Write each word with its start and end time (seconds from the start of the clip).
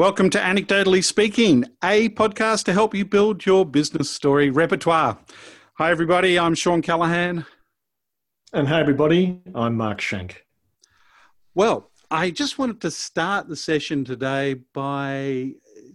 Welcome 0.00 0.30
to 0.30 0.38
Anecdotally 0.38 1.04
Speaking, 1.04 1.66
a 1.84 2.08
podcast 2.08 2.64
to 2.64 2.72
help 2.72 2.94
you 2.94 3.04
build 3.04 3.44
your 3.44 3.66
business 3.66 4.08
story 4.08 4.48
repertoire. 4.48 5.18
Hi, 5.76 5.90
everybody. 5.90 6.38
I'm 6.38 6.54
Shawn 6.54 6.80
Callahan. 6.80 7.44
And 8.54 8.66
hi, 8.66 8.80
everybody. 8.80 9.42
I'm 9.54 9.76
Mark 9.76 10.00
Schenk. 10.00 10.46
Well, 11.54 11.90
I 12.10 12.30
just 12.30 12.58
wanted 12.58 12.80
to 12.80 12.90
start 12.90 13.46
the 13.46 13.56
session 13.56 14.06
today 14.06 14.54
by 14.72 15.50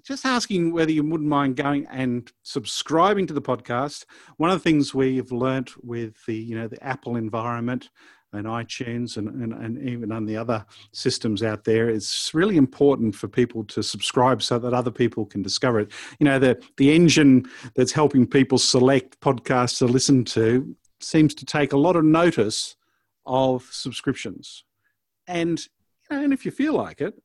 just 0.05 0.23
asking 0.23 0.71
whether 0.71 0.91
you 0.91 1.03
wouldn't 1.03 1.27
mind 1.27 1.55
going 1.55 1.87
and 1.87 2.31
subscribing 2.43 3.25
to 3.25 3.33
the 3.33 3.41
podcast. 3.41 4.05
One 4.37 4.51
of 4.51 4.59
the 4.59 4.63
things 4.63 4.93
we've 4.93 5.31
learnt 5.31 5.83
with 5.83 6.13
the, 6.27 6.35
you 6.35 6.55
know, 6.55 6.67
the 6.67 6.83
Apple 6.83 7.15
environment 7.15 7.89
and 8.35 8.47
iTunes 8.47 9.17
and, 9.17 9.27
and, 9.41 9.53
and, 9.53 9.89
even 9.89 10.11
on 10.11 10.25
the 10.25 10.37
other 10.37 10.65
systems 10.91 11.43
out 11.43 11.63
there, 11.63 11.89
it's 11.89 12.33
really 12.33 12.57
important 12.57 13.15
for 13.15 13.27
people 13.27 13.63
to 13.65 13.81
subscribe 13.81 14.41
so 14.41 14.59
that 14.59 14.73
other 14.73 14.91
people 14.91 15.25
can 15.25 15.41
discover 15.41 15.79
it. 15.79 15.91
You 16.19 16.25
know, 16.25 16.39
the, 16.39 16.61
the 16.77 16.93
engine 16.93 17.45
that's 17.75 17.91
helping 17.91 18.27
people 18.27 18.57
select 18.57 19.19
podcasts 19.19 19.79
to 19.79 19.85
listen 19.85 20.23
to 20.25 20.75
seems 20.99 21.35
to 21.35 21.45
take 21.45 21.73
a 21.73 21.77
lot 21.77 21.95
of 21.95 22.03
notice 22.03 22.75
of 23.25 23.67
subscriptions. 23.71 24.63
And, 25.27 25.59
you 26.09 26.17
know, 26.17 26.23
and 26.23 26.33
if 26.33 26.45
you 26.45 26.51
feel 26.51 26.73
like 26.73 27.01
it, 27.01 27.15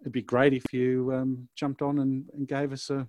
it'd 0.00 0.12
be 0.12 0.22
great 0.22 0.52
if 0.52 0.64
you 0.72 1.12
um, 1.14 1.48
jumped 1.56 1.82
on 1.82 1.98
and, 1.98 2.28
and 2.34 2.46
gave 2.46 2.72
us 2.72 2.90
a, 2.90 3.06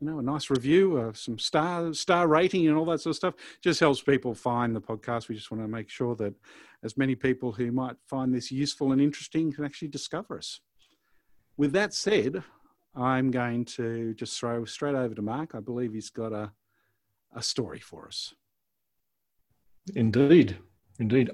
you 0.00 0.08
know, 0.08 0.18
a 0.18 0.22
nice 0.22 0.50
review, 0.50 0.98
uh, 0.98 1.12
some 1.12 1.38
star 1.38 1.92
star 1.94 2.26
rating, 2.26 2.66
and 2.66 2.76
all 2.76 2.84
that 2.86 3.00
sort 3.00 3.12
of 3.12 3.16
stuff. 3.16 3.34
Just 3.62 3.80
helps 3.80 4.02
people 4.02 4.34
find 4.34 4.74
the 4.74 4.80
podcast. 4.80 5.28
We 5.28 5.34
just 5.34 5.50
want 5.50 5.62
to 5.62 5.68
make 5.68 5.88
sure 5.88 6.16
that 6.16 6.34
as 6.82 6.96
many 6.96 7.14
people 7.14 7.52
who 7.52 7.72
might 7.72 7.96
find 8.06 8.34
this 8.34 8.50
useful 8.50 8.92
and 8.92 9.00
interesting 9.00 9.52
can 9.52 9.64
actually 9.64 9.88
discover 9.88 10.38
us. 10.38 10.60
With 11.56 11.72
that 11.72 11.94
said, 11.94 12.42
I'm 12.94 13.30
going 13.30 13.64
to 13.66 14.14
just 14.14 14.38
throw 14.38 14.64
straight 14.64 14.94
over 14.94 15.14
to 15.14 15.22
Mark. 15.22 15.54
I 15.54 15.60
believe 15.60 15.92
he's 15.92 16.10
got 16.10 16.32
a 16.32 16.52
a 17.34 17.42
story 17.42 17.80
for 17.80 18.06
us. 18.06 18.34
Indeed, 19.94 20.56
indeed. 20.98 21.30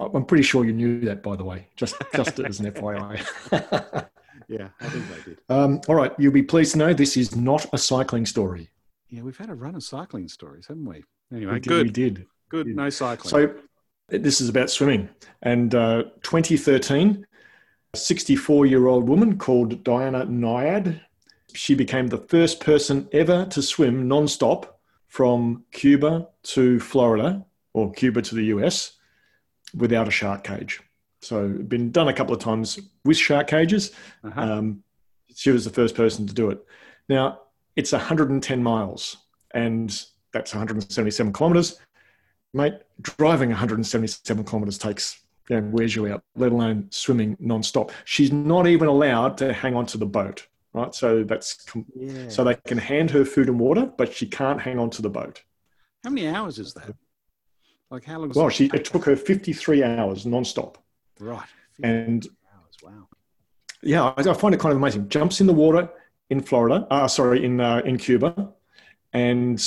I'm 0.00 0.24
pretty 0.24 0.42
sure 0.42 0.64
you 0.64 0.72
knew 0.72 1.00
that, 1.00 1.22
by 1.22 1.36
the 1.36 1.44
way. 1.44 1.68
Just 1.76 1.96
just 2.14 2.40
as 2.40 2.60
an 2.60 2.72
FYI. 2.72 4.08
yeah, 4.48 4.68
I 4.80 4.88
think 4.88 5.08
they 5.08 5.30
did. 5.30 5.40
Um, 5.48 5.80
all 5.88 5.94
right, 5.94 6.12
you'll 6.18 6.32
be 6.32 6.42
pleased 6.42 6.72
to 6.72 6.78
know 6.78 6.92
this 6.92 7.16
is 7.16 7.34
not 7.36 7.66
a 7.72 7.78
cycling 7.78 8.26
story. 8.26 8.70
Yeah, 9.08 9.22
we've 9.22 9.36
had 9.36 9.50
a 9.50 9.54
run 9.54 9.74
of 9.74 9.82
cycling 9.82 10.28
stories, 10.28 10.66
haven't 10.66 10.86
we? 10.86 11.04
Anyway, 11.32 11.54
we 11.54 11.60
did, 11.60 11.68
good. 11.68 11.86
We 11.86 11.92
did. 11.92 12.26
Good, 12.48 12.66
no 12.68 12.90
cycling. 12.90 13.30
So 13.30 13.54
this 14.08 14.40
is 14.40 14.48
about 14.48 14.70
swimming. 14.70 15.08
And 15.42 15.74
uh, 15.74 16.04
2013, 16.22 17.26
a 17.92 17.96
64 17.96 18.66
year 18.66 18.86
old 18.86 19.08
woman 19.08 19.38
called 19.38 19.82
Diana 19.84 20.26
Nyad, 20.26 21.00
she 21.54 21.74
became 21.74 22.08
the 22.08 22.18
first 22.18 22.60
person 22.60 23.08
ever 23.12 23.46
to 23.46 23.62
swim 23.62 24.08
non-stop 24.08 24.80
from 25.08 25.64
Cuba 25.70 26.28
to 26.42 26.80
Florida 26.80 27.44
or 27.72 27.92
Cuba 27.92 28.20
to 28.22 28.34
the 28.34 28.46
US 28.46 28.92
without 29.74 30.08
a 30.08 30.10
shark 30.10 30.42
cage. 30.44 30.80
So 31.24 31.48
been 31.48 31.90
done 31.90 32.08
a 32.08 32.12
couple 32.12 32.34
of 32.34 32.40
times 32.40 32.78
with 33.04 33.16
shark 33.16 33.46
cages. 33.46 33.92
Uh-huh. 34.22 34.40
Um, 34.40 34.84
she 35.34 35.50
was 35.50 35.64
the 35.64 35.70
first 35.70 35.94
person 35.94 36.26
to 36.26 36.34
do 36.34 36.50
it. 36.50 36.64
Now 37.08 37.40
it's 37.76 37.92
110 37.92 38.62
miles, 38.62 39.16
and 39.52 39.90
that's 40.32 40.52
177 40.52 41.32
kilometers. 41.32 41.80
Mate, 42.52 42.74
driving 43.00 43.48
177 43.48 44.44
kilometers 44.44 44.78
takes 44.78 45.24
you 45.48 45.60
know, 45.60 45.68
wears 45.70 45.94
you 45.94 46.06
out, 46.06 46.22
let 46.36 46.52
alone 46.52 46.86
swimming 46.90 47.36
non-stop. 47.40 47.92
She's 48.04 48.32
not 48.32 48.66
even 48.66 48.88
allowed 48.88 49.36
to 49.38 49.52
hang 49.52 49.74
on 49.74 49.86
to 49.86 49.98
the 49.98 50.06
boat, 50.06 50.46
right? 50.72 50.94
So 50.94 51.24
that's 51.24 51.66
yeah. 51.94 52.28
so 52.28 52.44
they 52.44 52.54
can 52.66 52.78
hand 52.78 53.10
her 53.10 53.24
food 53.24 53.48
and 53.48 53.58
water, 53.58 53.90
but 53.98 54.12
she 54.14 54.26
can't 54.26 54.60
hang 54.60 54.78
on 54.78 54.90
to 54.90 55.02
the 55.02 55.10
boat. 55.10 55.42
How 56.02 56.10
many 56.10 56.28
hours 56.28 56.58
is 56.58 56.74
that? 56.74 56.94
Like 57.90 58.04
how 58.04 58.18
long? 58.20 58.32
Well, 58.34 58.48
she 58.48 58.70
it 58.72 58.84
took 58.84 59.04
her 59.04 59.16
53 59.16 59.84
hours 59.84 60.26
non-stop. 60.26 60.78
Right. 61.20 61.48
And 61.82 62.26
hours. 62.52 62.76
Wow. 62.82 63.08
Yeah, 63.82 64.12
I, 64.16 64.30
I, 64.30 64.34
find 64.34 64.54
it 64.54 64.60
kind 64.60 64.72
of 64.72 64.78
amazing. 64.78 65.08
Jumps 65.08 65.40
in 65.40 65.46
the 65.46 65.52
water 65.52 65.88
in 66.30 66.40
Florida, 66.40 66.86
uh, 66.90 67.08
sorry, 67.08 67.44
in 67.44 67.60
uh, 67.60 67.82
in 67.84 67.98
Cuba, 67.98 68.52
and 69.12 69.60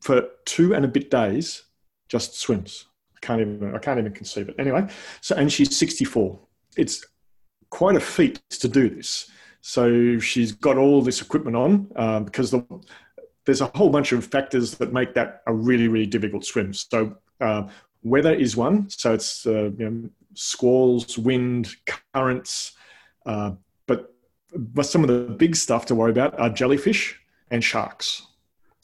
for 0.00 0.28
two 0.44 0.74
and 0.74 0.84
a 0.84 0.88
bit 0.88 1.10
days, 1.10 1.64
just 2.08 2.38
swims. 2.38 2.86
I 3.16 3.26
can't 3.26 3.40
even 3.40 3.74
I 3.74 3.78
can't 3.78 3.98
even 3.98 4.12
conceive 4.12 4.48
it. 4.48 4.56
Anyway, 4.58 4.86
so 5.20 5.36
and 5.36 5.52
she's 5.52 5.76
64. 5.76 6.38
It's 6.76 7.04
quite 7.70 7.96
a 7.96 8.00
feat 8.00 8.40
to 8.50 8.68
do 8.68 8.88
this. 8.88 9.30
So 9.60 10.18
she's 10.18 10.52
got 10.52 10.76
all 10.76 11.00
this 11.02 11.22
equipment 11.22 11.56
on 11.56 11.90
um, 11.96 12.24
because 12.24 12.50
the, 12.50 12.64
there's 13.46 13.62
a 13.62 13.70
whole 13.74 13.88
bunch 13.88 14.12
of 14.12 14.24
factors 14.24 14.74
that 14.76 14.92
make 14.92 15.14
that 15.14 15.42
a 15.46 15.54
really 15.54 15.88
really 15.88 16.06
difficult 16.06 16.44
swim. 16.44 16.72
So 16.72 17.16
uh, 17.40 17.68
weather 18.02 18.32
is 18.32 18.56
one. 18.56 18.88
So 18.90 19.14
it's 19.14 19.46
uh, 19.46 19.70
you 19.78 19.90
know, 19.90 20.10
squalls, 20.34 21.18
wind, 21.18 21.74
currents. 22.14 22.72
Uh, 23.26 23.52
but, 23.86 24.14
but 24.54 24.86
some 24.86 25.02
of 25.02 25.08
the 25.08 25.34
big 25.34 25.56
stuff 25.56 25.86
to 25.86 25.94
worry 25.94 26.10
about 26.10 26.38
are 26.38 26.50
jellyfish 26.50 27.18
and 27.50 27.62
sharks. 27.62 28.22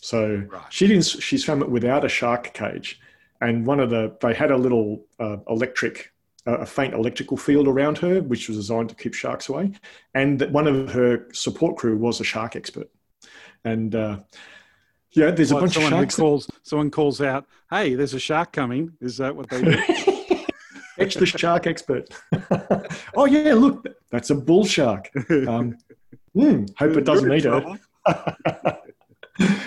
So 0.03 0.47
right. 0.51 0.63
she 0.71 0.87
didn't. 0.87 1.05
She 1.05 1.37
swam 1.37 1.63
it 1.63 1.71
without 1.71 2.05
a 2.05 2.09
shark 2.09 2.55
cage, 2.55 3.01
and 3.41 3.67
one 3.67 3.81
of 3.81 3.91
the 3.91 4.17
they 4.21 4.35
had 4.35 4.51
a 4.51 4.57
little 4.57 5.05
uh, 5.19 5.37
electric, 5.49 6.13
uh, 6.47 6.59
a 6.59 6.67
faint 6.67 6.95
electrical 6.95 7.37
field 7.37 7.69
around 7.69 7.99
her, 7.99 8.23
which 8.23 8.49
was 8.49 8.57
designed 8.57 8.89
to 8.89 8.95
keep 8.95 9.15
sharks 9.15 9.49
away. 9.49 9.73
And 10.15 10.41
one 10.53 10.67
of 10.67 10.91
her 10.93 11.29
support 11.33 11.77
crew 11.77 11.97
was 11.97 12.21
a 12.21 12.25
shark 12.25 12.57
expert, 12.57 12.89
and 13.65 13.95
uh, 13.95 14.21
yeah, 15.13 15.31
there's 15.33 15.51
a 15.51 15.57
bunch 15.57 15.77
of 15.77 15.83
sharks. 15.83 16.17
Calls, 16.17 16.51
someone 16.63 16.91
calls 16.91 17.21
out, 17.21 17.47
"Hey, 17.69 17.95
there's 17.95 18.15
a 18.15 18.21
shark 18.21 18.53
coming." 18.53 18.93
Is 19.01 19.19
that 19.19 19.37
what 19.37 19.51
they 19.51 19.63
do? 19.63 20.17
Catch 21.01 21.15
the 21.15 21.27
shark 21.27 21.67
expert. 21.67 22.09
oh 23.17 23.27
yeah, 23.27 23.55
look, 23.55 23.87
that's 24.11 24.31
a 24.31 24.35
bull 24.35 24.65
shark. 24.65 25.11
Um, 25.31 25.77
mm, 26.37 26.69
hope 26.79 26.97
it 26.97 27.05
doesn't 27.05 27.33
eat 27.33 27.45
her. 27.45 27.79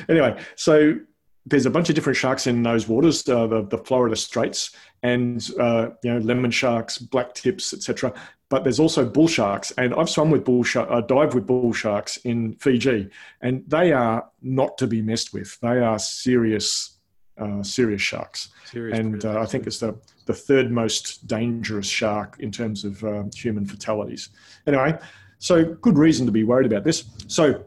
anyway, 0.10 0.40
so 0.56 1.00
there's 1.46 1.66
a 1.66 1.70
bunch 1.70 1.90
of 1.90 1.96
different 1.96 2.18
sharks 2.18 2.48
in 2.48 2.64
those 2.64 2.88
waters, 2.88 3.28
uh, 3.28 3.48
the, 3.48 3.64
the, 3.64 3.78
Florida 3.78 4.16
Straits, 4.16 4.72
and 5.02 5.50
uh, 5.60 5.90
you 6.04 6.14
know 6.14 6.20
lemon 6.20 6.52
sharks, 6.52 6.98
black 6.98 7.34
tips, 7.34 7.74
etc. 7.74 8.14
But 8.50 8.64
there's 8.64 8.80
also 8.80 9.06
bull 9.06 9.28
sharks, 9.28 9.72
and 9.72 9.94
I've 9.94 10.10
swum 10.10 10.30
with 10.30 10.46
bull 10.46 10.64
shark, 10.64 10.88
uh, 10.90 11.02
dive 11.02 11.34
with 11.34 11.46
bull 11.46 11.74
sharks 11.74 12.18
in 12.18 12.54
Fiji, 12.56 13.10
and 13.42 13.64
they 13.68 13.92
are 13.92 14.30
not 14.42 14.78
to 14.78 14.88
be 14.88 15.02
messed 15.02 15.34
with. 15.34 15.60
They 15.60 15.80
are 15.80 16.00
serious, 16.00 16.93
uh, 17.38 17.64
serious 17.64 18.02
sharks, 18.02 18.50
serious 18.66 18.98
and 18.98 19.26
uh, 19.26 19.40
I 19.40 19.46
think 19.46 19.68
it's 19.68 19.80
the 19.80 19.96
the 20.26 20.34
third 20.34 20.72
most 20.72 21.28
dangerous 21.28 21.88
shark 21.88 22.38
in 22.40 22.52
terms 22.52 22.86
of 22.86 23.04
um, 23.04 23.30
human 23.36 23.66
fatalities. 23.66 24.30
Anyway, 24.68 24.98
so 25.40 25.66
good 25.76 25.98
reason 25.98 26.26
to 26.26 26.32
be 26.32 26.44
worried 26.44 26.66
about 26.66 26.84
this. 26.84 27.04
So 27.28 27.66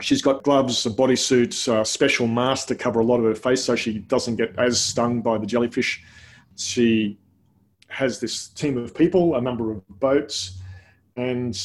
she's 0.00 0.22
got 0.22 0.42
gloves, 0.42 0.84
a 0.86 0.90
bodysuit, 0.90 1.80
a 1.80 1.84
special 1.84 2.26
mask 2.26 2.68
to 2.68 2.74
cover 2.74 3.00
a 3.00 3.04
lot 3.04 3.18
of 3.18 3.24
her 3.24 3.34
face 3.34 3.64
so 3.64 3.76
she 3.76 3.98
doesn't 3.98 4.36
get 4.36 4.58
as 4.58 4.80
stung 4.80 5.20
by 5.22 5.38
the 5.38 5.46
jellyfish. 5.46 6.02
She 6.56 7.18
has 7.88 8.18
this 8.18 8.48
team 8.48 8.76
of 8.76 8.94
people, 8.94 9.36
a 9.36 9.40
number 9.40 9.70
of 9.70 9.86
boats, 10.00 10.60
and 11.16 11.56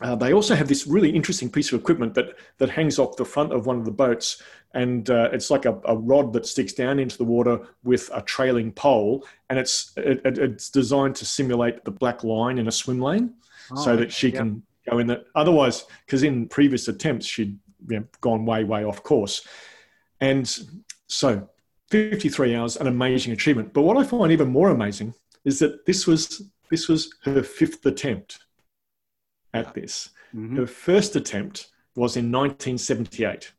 uh, 0.00 0.14
they 0.14 0.32
also 0.32 0.54
have 0.54 0.68
this 0.68 0.86
really 0.86 1.10
interesting 1.10 1.50
piece 1.50 1.72
of 1.72 1.80
equipment 1.80 2.14
that 2.14 2.36
that 2.58 2.68
hangs 2.68 2.98
off 2.98 3.16
the 3.16 3.24
front 3.24 3.52
of 3.52 3.66
one 3.66 3.78
of 3.78 3.84
the 3.84 3.90
boats, 3.90 4.42
and 4.74 5.08
uh, 5.08 5.30
it's 5.32 5.50
like 5.50 5.64
a, 5.64 5.80
a, 5.86 5.96
rod 5.96 6.34
that 6.34 6.46
sticks 6.46 6.74
down 6.74 6.98
into 6.98 7.16
the 7.16 7.24
water 7.24 7.60
with 7.82 8.10
a 8.12 8.20
trailing 8.22 8.72
pole, 8.72 9.24
and 9.48 9.58
it's 9.58 9.92
it, 9.96 10.20
it's 10.24 10.68
designed 10.68 11.16
to 11.16 11.24
simulate 11.24 11.84
the 11.84 11.90
black 11.90 12.24
line 12.24 12.58
in 12.58 12.68
a 12.68 12.72
swim 12.72 13.00
lane, 13.00 13.32
oh, 13.72 13.76
so 13.76 13.96
that 13.96 14.12
she 14.12 14.30
can 14.30 14.62
go 14.90 14.98
in 14.98 15.06
that. 15.06 15.24
Otherwise, 15.34 15.86
because 16.04 16.22
in 16.22 16.46
previous 16.46 16.88
attempts 16.88 17.24
she'd 17.24 17.58
you 17.88 18.00
know, 18.00 18.04
gone 18.20 18.44
way 18.44 18.64
way 18.64 18.84
off 18.84 19.02
course, 19.02 19.46
and 20.20 20.58
so 21.06 21.48
53 21.90 22.54
hours, 22.54 22.76
an 22.76 22.86
amazing 22.86 23.32
achievement. 23.32 23.72
But 23.72 23.82
what 23.82 23.96
I 23.96 24.04
find 24.04 24.30
even 24.30 24.48
more 24.48 24.68
amazing 24.68 25.14
is 25.46 25.58
that 25.60 25.86
this 25.86 26.06
was 26.06 26.42
this 26.70 26.86
was 26.86 27.14
her 27.24 27.42
fifth 27.42 27.86
attempt 27.86 28.40
at 29.54 29.74
this. 29.74 30.10
Mm-hmm. 30.34 30.56
Her 30.56 30.66
first 30.66 31.16
attempt 31.16 31.68
was 31.94 32.16
in 32.16 32.30
1978. 32.30 33.52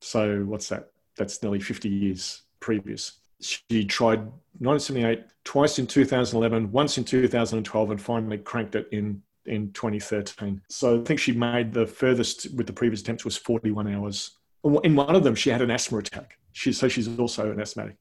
So 0.00 0.44
what's 0.44 0.68
that? 0.68 0.90
That's 1.16 1.42
nearly 1.42 1.60
50 1.60 1.88
years 1.88 2.42
previous. 2.60 3.20
She 3.40 3.84
tried 3.84 4.20
1978, 4.60 5.24
twice 5.44 5.78
in 5.78 5.86
2011, 5.86 6.70
once 6.72 6.98
in 6.98 7.04
2012, 7.04 7.90
and 7.90 8.00
finally 8.00 8.38
cranked 8.38 8.74
it 8.74 8.88
in 8.92 9.22
in 9.48 9.72
2013. 9.72 10.60
So 10.68 11.00
I 11.00 11.04
think 11.04 11.18
she 11.18 11.32
made 11.32 11.72
the 11.72 11.86
furthest 11.86 12.54
with 12.54 12.66
the 12.66 12.72
previous 12.72 13.00
attempts 13.00 13.24
was 13.24 13.36
41 13.36 13.92
hours. 13.92 14.36
In 14.84 14.94
one 14.94 15.14
of 15.14 15.24
them, 15.24 15.34
she 15.34 15.50
had 15.50 15.62
an 15.62 15.70
asthma 15.70 15.98
attack. 15.98 16.38
She, 16.52 16.72
so 16.72 16.88
she's 16.88 17.18
also 17.18 17.50
an 17.50 17.60
asthmatic. 17.60 17.96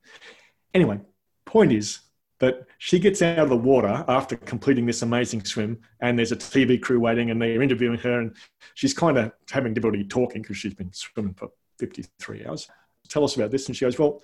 Anyway, 0.74 1.00
point 1.46 1.72
is, 1.72 2.00
that 2.40 2.68
she 2.78 3.00
gets 3.00 3.22
out 3.22 3.40
of 3.40 3.50
the 3.50 3.58
water 3.58 4.06
after 4.08 4.36
completing 4.36 4.86
this 4.86 5.02
amazing 5.02 5.44
swim, 5.44 5.80
and 6.02 6.18
there's 6.18 6.32
a 6.32 6.36
TV 6.36 6.80
crew 6.80 7.00
waiting, 7.00 7.32
and 7.32 7.42
they're 7.42 7.62
interviewing 7.62 7.98
her, 8.00 8.20
and 8.20 8.36
she's 8.76 8.94
kind 8.94 9.18
of 9.18 9.32
having 9.50 9.74
difficulty 9.74 10.04
talking 10.04 10.42
because 10.42 10.58
she's 10.58 10.74
been 10.74 10.94
swimming 10.94 11.34
for 11.34 11.50
53 11.80 12.46
hours. 12.46 12.70
Tell 13.10 13.24
us 13.24 13.36
about 13.36 13.52
this, 13.52 13.68
and 13.68 13.76
she 13.76 13.86
goes, 13.86 13.98
"Well, 13.98 14.22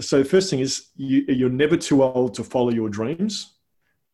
so 0.00 0.18
the 0.18 0.24
first 0.24 0.48
thing 0.50 0.60
is 0.60 0.88
you, 0.96 1.24
you're 1.28 1.50
never 1.50 1.76
too 1.76 2.02
old 2.02 2.34
to 2.34 2.44
follow 2.44 2.70
your 2.70 2.88
dreams." 2.88 3.54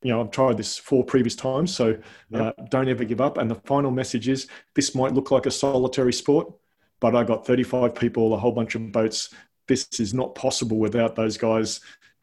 You 0.03 0.13
know, 0.13 0.21
I've 0.21 0.31
tried 0.31 0.57
this 0.57 0.77
four 0.77 1.05
previous 1.05 1.37
times, 1.37 1.75
so 1.75 1.99
uh, 2.35 2.53
don't 2.71 2.89
ever 2.89 3.05
give 3.05 3.21
up. 3.21 3.39
And 3.39 3.51
the 3.51 3.55
final 3.55 3.91
message 3.91 4.29
is: 4.29 4.49
this 4.75 4.95
might 4.95 5.13
look 5.13 5.31
like 5.31 5.47
a 5.47 5.51
solitary 5.51 6.13
sport, 6.13 6.53
but 6.99 7.15
I 7.15 7.23
got 7.23 7.47
35 7.47 7.95
people, 7.95 8.35
a 8.35 8.39
whole 8.39 8.53
bunch 8.53 8.75
of 8.75 8.91
boats. 8.91 9.33
This 9.69 9.89
is 10.01 10.15
not 10.15 10.35
possible 10.35 10.79
without 10.79 11.17
those 11.17 11.37
guys 11.37 11.81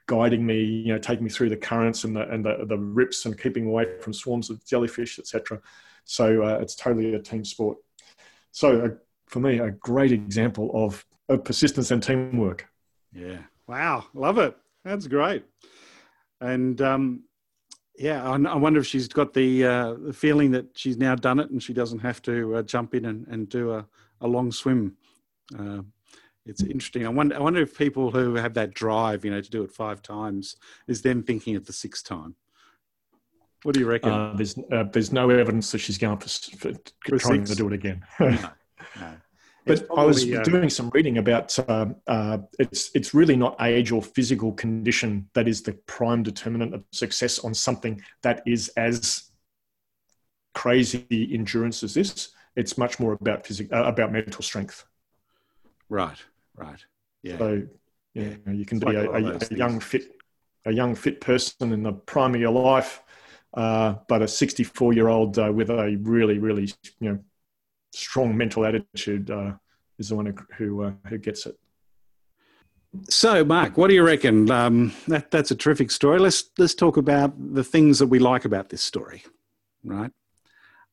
guiding 0.08 0.46
me, 0.46 0.62
you 0.62 0.94
know, 0.94 1.00
taking 1.00 1.24
me 1.24 1.30
through 1.30 1.50
the 1.50 1.58
currents 1.58 2.04
and 2.04 2.16
the 2.16 2.30
and 2.30 2.46
the, 2.46 2.66
the 2.68 2.78
rips 2.78 3.26
and 3.26 3.40
keeping 3.40 3.68
away 3.68 3.86
from 4.00 4.14
swarms 4.14 4.50
of 4.50 4.64
jellyfish, 4.66 5.20
etc. 5.20 5.62
So 6.06 6.44
uh, 6.44 6.58
it's 6.60 6.76
totally 6.76 7.14
a 7.14 7.20
team 7.20 7.46
sport. 7.46 7.78
So 8.52 8.86
uh, 8.86 8.90
for 9.28 9.40
me, 9.40 9.60
a 9.60 9.72
great 9.72 10.12
example 10.12 10.72
of, 10.74 11.06
of 11.30 11.44
persistence 11.44 11.92
and 11.92 12.02
teamwork. 12.02 12.68
Yeah. 13.12 13.40
Wow. 13.68 14.06
Love 14.14 14.38
it. 14.38 14.56
That's 14.84 15.08
great. 15.08 15.44
And 16.42 16.80
um, 16.82 17.24
yeah, 17.98 18.24
I, 18.24 18.36
I, 18.36 18.56
wonder 18.56 18.80
if 18.80 18.86
she's 18.86 19.08
got 19.08 19.34
the, 19.34 19.66
uh, 19.66 19.94
the 19.94 20.14
feeling 20.14 20.52
that 20.52 20.78
she's 20.78 20.98
now 20.98 21.16
done 21.16 21.40
it 21.40 21.50
and 21.50 21.64
she 21.64 21.74
doesn't 21.74 22.00
have 22.00 22.22
to 22.24 22.58
uh, 22.58 22.62
jump 22.64 22.94
in 22.94 23.06
and, 23.06 23.26
and 23.28 23.50
do 23.50 23.74
a, 23.74 23.86
a 24.22 24.28
long 24.28 24.52
swim 24.52 24.98
uh, 25.58 25.82
it's 26.46 26.62
interesting. 26.62 27.06
I 27.06 27.10
wonder, 27.10 27.36
I 27.36 27.40
wonder 27.40 27.62
if 27.62 27.78
people 27.78 28.12
who 28.12 28.36
have 28.36 28.54
that 28.56 28.74
drive, 28.74 29.24
you 29.24 29.32
know, 29.32 29.42
to 29.42 29.50
do 29.50 29.64
it 29.64 29.72
five 29.72 30.02
times, 30.02 30.56
is 30.88 31.02
them 31.02 31.24
thinking 31.24 31.56
it 31.56 31.66
the 31.66 31.74
sixth 31.74 32.06
time. 32.06 32.36
What 33.64 33.76
do 33.76 33.80
you 33.80 33.88
reckon? 33.88 34.12
Uh, 34.12 34.34
there's 34.36 34.58
uh, 34.72 34.84
there's 34.92 35.14
no 35.14 35.30
evidence 35.30 35.72
that 35.72 35.80
she's 35.80 35.98
going 35.98 36.18
for, 36.18 36.28
for, 36.58 36.74
for 37.06 37.18
trying 37.18 37.46
six? 37.46 37.52
to 37.52 37.56
do 37.56 37.68
it 37.68 37.74
again. 37.74 38.06
no, 38.20 38.38
no. 39.00 39.14
But 39.66 39.88
probably, 39.88 40.04
I 40.04 40.06
was 40.06 40.30
uh, 40.30 40.44
doing 40.44 40.70
some 40.70 40.90
reading 40.90 41.20
about 41.20 41.58
uh, 41.58 41.86
uh, 42.06 42.40
it's 42.60 42.92
it's 42.94 43.14
really 43.14 43.38
not 43.38 43.56
age 43.62 43.94
or 43.94 44.02
physical 44.02 44.52
condition 44.52 45.30
that 45.36 45.48
is 45.48 45.62
the 45.62 45.72
prime 45.88 46.22
determinant 46.22 46.74
of 46.74 46.84
success 46.92 47.40
on 47.40 47.54
something 47.54 48.02
that 48.24 48.44
is 48.46 48.68
as 48.76 49.32
crazy 50.54 51.08
endurance 51.34 51.82
as 51.82 51.94
this. 51.94 52.32
It's 52.58 52.78
much 52.78 53.00
more 53.00 53.14
about 53.14 53.48
physical 53.48 53.78
uh, 53.78 53.84
about 53.84 54.12
mental 54.12 54.44
strength. 54.44 54.84
Right. 55.88 56.18
Right. 56.56 56.84
Yeah. 57.24 57.38
So 57.38 57.64
yeah, 58.14 58.24
you, 58.24 58.40
know, 58.46 58.52
you 58.54 58.66
can 58.66 58.78
it's 58.78 58.86
be 58.86 58.98
like 58.98 59.08
a, 59.08 59.12
a, 59.12 59.48
a 59.52 59.58
young 59.58 59.80
fit 59.80 60.12
a 60.66 60.72
young 60.72 60.96
fit 60.96 61.20
person 61.20 61.74
in 61.74 61.84
the 61.84 61.92
prime 61.92 62.36
of 62.36 62.42
your 62.42 62.52
life, 62.52 63.02
uh, 63.54 63.96
but 64.08 64.22
a 64.22 64.28
64 64.28 64.94
year 64.94 65.08
old 65.08 65.38
uh, 65.38 65.52
with 65.52 65.70
a 65.70 65.98
really 66.02 66.38
really 66.38 66.72
you 67.00 67.10
know 67.10 67.20
strong 67.92 68.36
mental 68.36 68.66
attitude 68.66 69.30
uh, 69.30 69.54
is 69.98 70.10
the 70.10 70.16
one 70.16 70.26
who 70.26 70.34
who, 70.58 70.84
uh, 70.84 70.92
who, 71.08 71.18
gets 71.18 71.46
it. 71.46 71.58
So, 73.10 73.44
Mark, 73.44 73.78
what 73.78 73.88
do 73.88 73.96
you 73.96 74.04
reckon? 74.04 74.50
Um, 74.52 74.94
that, 75.08 75.32
that's 75.32 75.52
a 75.52 75.56
terrific 75.56 75.92
story. 75.92 76.20
Let's 76.20 76.46
let's 76.58 76.76
talk 76.76 76.98
about 76.98 77.34
the 77.54 77.64
things 77.64 78.00
that 78.00 78.08
we 78.08 78.20
like 78.20 78.46
about 78.46 78.70
this 78.70 78.84
story, 78.84 79.24
right? 79.84 80.12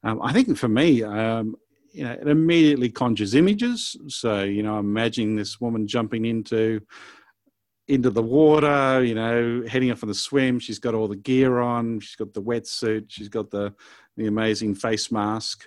Um, 0.03 0.23
I 0.23 0.33
think 0.33 0.57
for 0.57 0.69
me, 0.69 1.03
um, 1.03 1.57
you 1.93 2.05
know, 2.05 2.13
it 2.13 2.29
immediately 2.29 2.91
conjures 2.91 3.35
images. 3.35 3.97
So, 4.09 4.43
you 4.45 4.63
know, 4.63 4.77
I'm 4.77 4.87
imagining 4.87 5.37
this 5.37 5.61
woman 5.61 5.87
jumping 5.87 6.25
into 6.25 6.81
into 7.89 8.11
the 8.11 8.23
water, 8.23 9.03
you 9.03 9.17
know, 9.17 9.65
heading 9.67 9.91
off 9.91 10.05
on 10.05 10.09
the 10.09 10.15
swim. 10.15 10.61
She's 10.61 10.79
got 10.79 10.95
all 10.95 11.09
the 11.09 11.17
gear 11.17 11.59
on. 11.59 11.99
She's 11.99 12.15
got 12.15 12.33
the 12.33 12.43
wetsuit. 12.43 13.07
She's 13.09 13.29
got 13.29 13.51
the 13.51 13.75
the 14.17 14.27
amazing 14.27 14.75
face 14.75 15.11
mask. 15.11 15.67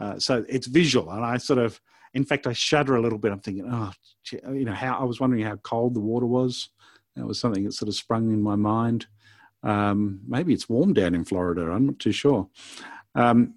Uh, 0.00 0.18
so 0.18 0.44
it's 0.48 0.66
visual, 0.66 1.10
and 1.10 1.24
I 1.24 1.36
sort 1.36 1.58
of, 1.58 1.80
in 2.14 2.24
fact, 2.24 2.46
I 2.46 2.52
shudder 2.54 2.96
a 2.96 3.00
little 3.02 3.18
bit. 3.18 3.30
I'm 3.30 3.40
thinking, 3.40 3.68
oh, 3.70 3.92
you 4.50 4.64
know, 4.64 4.72
how 4.72 4.98
I 4.98 5.04
was 5.04 5.20
wondering 5.20 5.44
how 5.44 5.56
cold 5.56 5.94
the 5.94 6.00
water 6.00 6.26
was. 6.26 6.70
That 7.14 7.26
was 7.26 7.38
something 7.38 7.64
that 7.64 7.74
sort 7.74 7.90
of 7.90 7.94
sprung 7.94 8.32
in 8.32 8.42
my 8.42 8.56
mind. 8.56 9.06
Um, 9.62 10.20
maybe 10.26 10.54
it's 10.54 10.68
warm 10.68 10.94
down 10.94 11.14
in 11.14 11.24
Florida. 11.24 11.70
I'm 11.70 11.86
not 11.86 11.98
too 11.98 12.12
sure. 12.12 12.48
Um, 13.14 13.54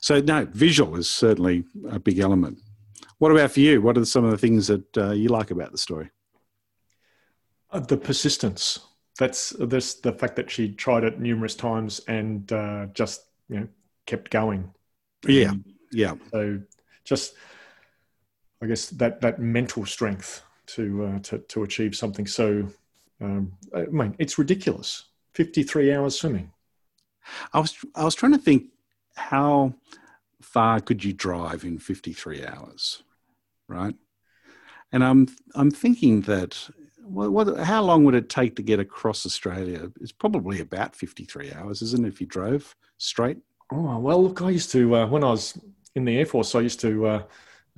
so, 0.00 0.20
no, 0.20 0.46
visual 0.46 0.96
is 0.96 1.08
certainly 1.08 1.64
a 1.88 1.98
big 1.98 2.18
element. 2.18 2.58
What 3.18 3.30
about 3.30 3.52
for 3.52 3.60
you? 3.60 3.80
What 3.80 3.96
are 3.96 4.04
some 4.04 4.24
of 4.24 4.32
the 4.32 4.38
things 4.38 4.66
that 4.66 4.96
uh, 4.96 5.10
you 5.12 5.28
like 5.28 5.50
about 5.50 5.70
the 5.70 5.78
story? 5.78 6.10
Uh, 7.70 7.80
the 7.80 7.96
persistence. 7.96 8.80
That's 9.18 9.50
this 9.50 9.94
the 9.94 10.12
fact 10.12 10.36
that 10.36 10.50
she 10.50 10.72
tried 10.72 11.04
it 11.04 11.20
numerous 11.20 11.54
times 11.54 12.00
and 12.08 12.50
uh, 12.52 12.86
just 12.94 13.26
you 13.48 13.60
know 13.60 13.68
kept 14.06 14.30
going. 14.30 14.72
Yeah, 15.26 15.50
um, 15.50 15.64
yeah. 15.92 16.14
So 16.32 16.60
just 17.04 17.34
I 18.60 18.66
guess 18.66 18.90
that 18.90 19.20
that 19.20 19.38
mental 19.38 19.86
strength 19.86 20.42
to 20.66 21.04
uh, 21.04 21.18
to 21.20 21.38
to 21.38 21.62
achieve 21.62 21.94
something 21.94 22.26
so. 22.26 22.68
Um, 23.20 23.52
I 23.72 23.84
mean, 23.84 24.16
it's 24.18 24.36
ridiculous. 24.36 25.04
Fifty-three 25.34 25.92
hours 25.92 26.18
swimming. 26.18 26.50
I 27.52 27.60
was 27.60 27.76
I 27.94 28.04
was 28.04 28.16
trying 28.16 28.32
to 28.32 28.38
think 28.38 28.71
how 29.16 29.74
far 30.40 30.80
could 30.80 31.04
you 31.04 31.12
drive 31.12 31.64
in 31.64 31.78
53 31.78 32.44
hours, 32.46 33.02
right? 33.68 33.94
And 34.90 35.02
I'm 35.02 35.28
I'm 35.54 35.70
thinking 35.70 36.22
that 36.22 36.68
what, 37.02 37.32
what, 37.32 37.58
how 37.58 37.82
long 37.82 38.04
would 38.04 38.14
it 38.14 38.28
take 38.28 38.56
to 38.56 38.62
get 38.62 38.78
across 38.78 39.26
Australia? 39.26 39.90
It's 40.00 40.12
probably 40.12 40.60
about 40.60 40.94
53 40.94 41.52
hours, 41.52 41.82
isn't 41.82 42.04
it, 42.04 42.08
if 42.08 42.20
you 42.20 42.26
drove 42.26 42.76
straight? 42.98 43.38
Oh 43.72 43.98
well, 43.98 44.22
look, 44.22 44.42
I 44.42 44.50
used 44.50 44.70
to 44.72 44.96
uh, 44.96 45.06
when 45.06 45.24
I 45.24 45.30
was 45.30 45.58
in 45.94 46.04
the 46.04 46.18
air 46.18 46.26
force, 46.26 46.54
I 46.54 46.60
used 46.60 46.80
to 46.80 47.06
uh, 47.06 47.22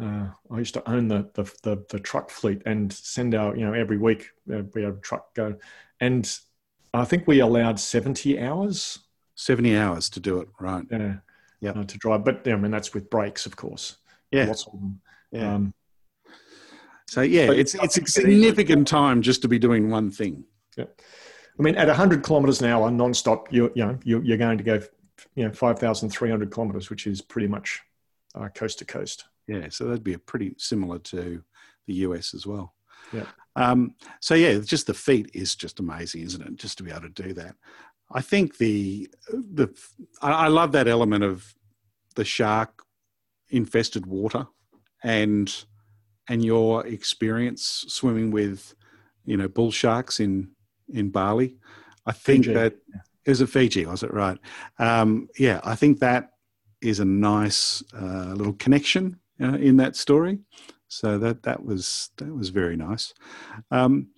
uh, 0.03 0.27
I 0.51 0.59
used 0.59 0.75
to 0.75 0.91
own 0.91 1.09
the, 1.09 1.31
the, 1.35 1.45
the 1.63 1.85
the 1.89 2.01
truck 2.01 2.31
fleet 2.31 2.63
and 2.67 2.93
send 2.93 3.35
out 3.35 3.57
you 3.57 3.65
know 3.65 3.73
every 3.73 3.99
week 3.99 4.31
uh, 4.53 4.63
we 4.75 4.83
had 4.83 4.95
a 4.95 4.97
truck 4.97 5.33
go, 5.35 5.55
and 6.01 6.37
I 6.93 7.05
think 7.05 7.27
we 7.27 7.41
allowed 7.41 7.79
70 7.79 8.41
hours 8.41 8.99
70 9.35 9.77
hours 9.77 10.09
to 10.11 10.21
do 10.21 10.41
it, 10.41 10.49
right? 10.61 10.85
Yeah. 10.91 11.17
Yeah. 11.61 11.71
Uh, 11.71 11.85
to 11.85 11.99
drive. 11.99 12.25
But 12.25 12.47
I 12.47 12.57
mean, 12.57 12.71
that's 12.71 12.93
with 12.93 13.09
breaks, 13.11 13.47
of 13.47 13.57
course. 13.57 13.97
Yeah. 14.31 14.47
Lots 14.47 14.67
of 14.67 14.73
them. 14.73 15.01
Yeah. 15.33 15.55
Um, 15.55 15.75
so, 17.09 17.21
yeah, 17.23 17.51
it's, 17.51 17.75
it's 17.75 17.99
a 17.99 18.07
significant 18.07 18.89
time 18.89 19.23
just 19.23 19.43
to 19.43 19.49
be 19.49 19.59
doing 19.59 19.91
one 19.91 20.11
thing. 20.11 20.45
Yeah. 20.77 20.87
I 21.59 21.63
mean, 21.63 21.77
at 21.77 21.87
100 21.87 22.23
kilometers 22.23 22.61
an 22.61 22.69
hour 22.69 22.91
nonstop, 22.91 23.47
you, 23.51 23.71
you 23.75 23.85
know, 23.85 23.99
you're, 24.05 24.25
you're 24.25 24.39
going 24.39 24.59
to 24.59 24.65
go, 24.65 24.81
you 25.35 25.45
know, 25.45 25.53
5,300 25.53 26.51
kilometers, 26.51 26.91
which 26.91 27.07
is 27.07 27.21
pretty 27.21 27.47
much 27.47 27.81
uh, 28.35 28.49
coast 28.49 28.81
to 28.81 28.85
coast. 28.85 29.25
Yeah. 29.47 29.69
So 29.71 29.85
that'd 29.85 30.03
be 30.03 30.15
a 30.15 30.19
pretty 30.19 30.55
similar 30.59 30.99
to 30.99 31.43
the 31.87 31.95
US 31.95 32.35
as 32.35 32.47
well. 32.47 32.75
Yeah. 33.13 33.27
Um, 33.57 33.95
so 34.21 34.35
yeah, 34.35 34.59
just 34.59 34.87
the 34.87 34.95
feat 34.95 35.31
is 35.35 35.55
just 35.55 35.79
amazing, 35.79 36.23
isn't 36.23 36.43
it? 36.43 36.57
Just 36.57 36.79
to 36.79 36.85
be 36.85 36.91
able 36.91 37.03
to 37.03 37.09
do 37.11 37.33
that. 37.35 37.55
I 38.15 38.23
think 38.23 38.59
the 38.59 39.09
the 39.29 39.69
I 40.23 40.49
love 40.49 40.73
that 40.73 40.89
element 40.89 41.25
of 41.25 41.55
the 42.15 42.25
shark 42.25 42.83
infested 43.51 44.07
water 44.07 44.47
and 45.03 45.65
and 46.29 46.45
your 46.45 46.87
experience 46.87 47.85
swimming 47.89 48.31
with 48.31 48.75
you 49.25 49.37
know 49.37 49.49
bull 49.49 49.73
sharks 49.73 50.21
in 50.21 50.51
in 50.89 51.11
Bali. 51.11 51.57
I 52.07 52.13
think 52.13 52.45
Fiji. 52.45 52.55
that 52.55 52.75
it 53.25 53.31
was 53.31 53.41
a 53.41 53.47
Fiji, 53.47 53.87
was 53.87 54.03
it 54.03 54.13
right? 54.13 54.39
Um, 54.79 55.29
yeah, 55.39 55.61
I 55.65 55.75
think 55.75 55.99
that 56.01 56.31
is 56.83 57.01
a 57.01 57.05
nice 57.05 57.83
uh, 57.95 58.35
little 58.35 58.53
connection 58.55 59.19
uh, 59.41 59.55
in 59.55 59.79
that 59.79 59.97
story. 59.97 60.39
So 60.89 61.19
that 61.19 61.43
that 61.43 61.65
was 61.65 62.11
that 62.19 62.33
was 62.33 62.51
very 62.51 62.77
nice. 62.77 63.15
Um, 63.71 64.09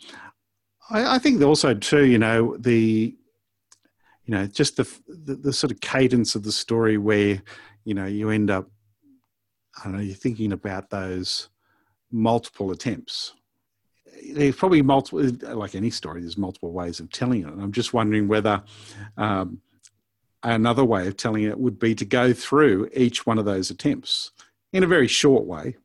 I, 0.90 1.16
I, 1.16 1.18
think 1.18 1.42
also 1.42 1.74
too, 1.74 2.04
you 2.04 2.18
know, 2.18 2.56
the 2.58 3.16
you 4.26 4.34
know 4.34 4.46
just 4.46 4.76
the, 4.76 4.88
the, 5.08 5.36
the 5.36 5.52
sort 5.52 5.70
of 5.70 5.80
cadence 5.80 6.34
of 6.34 6.42
the 6.42 6.52
story 6.52 6.98
where 6.98 7.40
you 7.84 7.94
know 7.94 8.06
you 8.06 8.30
end 8.30 8.50
up 8.50 8.68
I 9.78 9.84
don't 9.84 9.94
know 9.94 10.02
you're 10.02 10.14
thinking 10.14 10.52
about 10.52 10.90
those 10.90 11.48
multiple 12.10 12.70
attempts. 12.70 13.34
There's 14.32 14.56
probably 14.56 14.82
multiple, 14.82 15.20
like 15.54 15.74
any 15.74 15.90
story, 15.90 16.22
there's 16.22 16.38
multiple 16.38 16.72
ways 16.72 17.00
of 17.00 17.10
telling 17.10 17.42
it. 17.42 17.48
And 17.48 17.60
I'm 17.60 17.72
just 17.72 17.92
wondering 17.92 18.28
whether 18.28 18.62
um, 19.18 19.60
another 20.42 20.84
way 20.84 21.06
of 21.06 21.16
telling 21.16 21.42
it 21.42 21.58
would 21.58 21.78
be 21.78 21.94
to 21.94 22.04
go 22.04 22.32
through 22.32 22.88
each 22.94 23.26
one 23.26 23.38
of 23.38 23.44
those 23.44 23.70
attempts 23.70 24.30
in 24.72 24.82
a 24.82 24.86
very 24.86 25.06
short 25.06 25.44
way. 25.44 25.76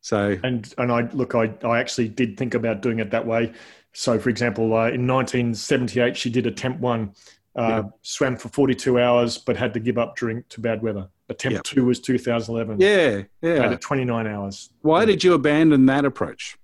So 0.00 0.36
and 0.42 0.74
and 0.78 0.90
I 0.90 1.02
look, 1.12 1.36
I 1.36 1.54
I 1.62 1.78
actually 1.78 2.08
did 2.08 2.36
think 2.36 2.54
about 2.54 2.82
doing 2.82 2.98
it 2.98 3.10
that 3.12 3.24
way. 3.24 3.52
So, 3.92 4.18
for 4.18 4.30
example, 4.30 4.64
uh, 4.72 4.88
in 4.88 5.06
1978, 5.06 6.16
she 6.16 6.30
did 6.30 6.46
attempt 6.46 6.80
one, 6.80 7.12
uh, 7.56 7.82
swam 8.02 8.36
for 8.36 8.48
42 8.48 8.98
hours, 8.98 9.38
but 9.38 9.56
had 9.56 9.74
to 9.74 9.80
give 9.80 9.98
up 9.98 10.16
drink 10.16 10.48
to 10.48 10.60
bad 10.60 10.82
weather. 10.82 11.08
Attempt 11.28 11.54
yep. 11.54 11.64
two 11.64 11.84
was 11.84 12.00
2011. 12.00 12.80
Yeah, 12.80 13.22
yeah. 13.42 13.68
Had 13.68 13.80
29 13.80 14.26
hours. 14.26 14.70
Why 14.82 15.04
did 15.04 15.22
you 15.22 15.34
abandon 15.34 15.86
that 15.86 16.04
approach? 16.04 16.56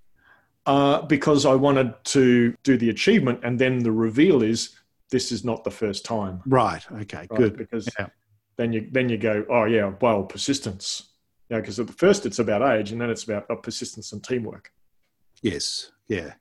Uh, 0.66 1.02
because 1.02 1.47
I 1.47 1.54
wanted 1.54 1.95
to 2.04 2.54
do 2.62 2.76
the 2.76 2.90
achievement, 2.90 3.40
and 3.42 3.59
then 3.59 3.78
the 3.78 3.92
reveal 3.92 4.42
is 4.42 4.78
this 5.11 5.33
is 5.33 5.45
not 5.45 5.64
the 5.64 5.71
first 5.71 6.04
time. 6.04 6.42
Right. 6.47 6.85
Okay. 6.92 7.18
right? 7.18 7.28
Good. 7.28 7.57
Because 7.57 7.88
Yeah. 7.99 8.09
then 8.57 8.73
you 8.73 8.88
then 8.92 9.09
you 9.09 9.16
go, 9.16 9.47
oh 9.49 9.64
yeah, 9.64 9.92
well, 10.00 10.25
persistence. 10.25 11.12
Yeah, 11.49 11.61
because 11.61 11.80
at 11.80 11.87
the 11.87 11.95
first 11.95 12.26
it's 12.26 12.38
about 12.38 12.61
age, 12.61 12.92
and 12.92 13.00
then 13.00 13.09
it's 13.09 13.25
about 13.25 13.47
uh, 13.50 13.54
persistence 13.54 14.12
and 14.12 14.23
teamwork. 14.23 14.71
Yes. 15.40 15.92
Yeah. 16.09 16.35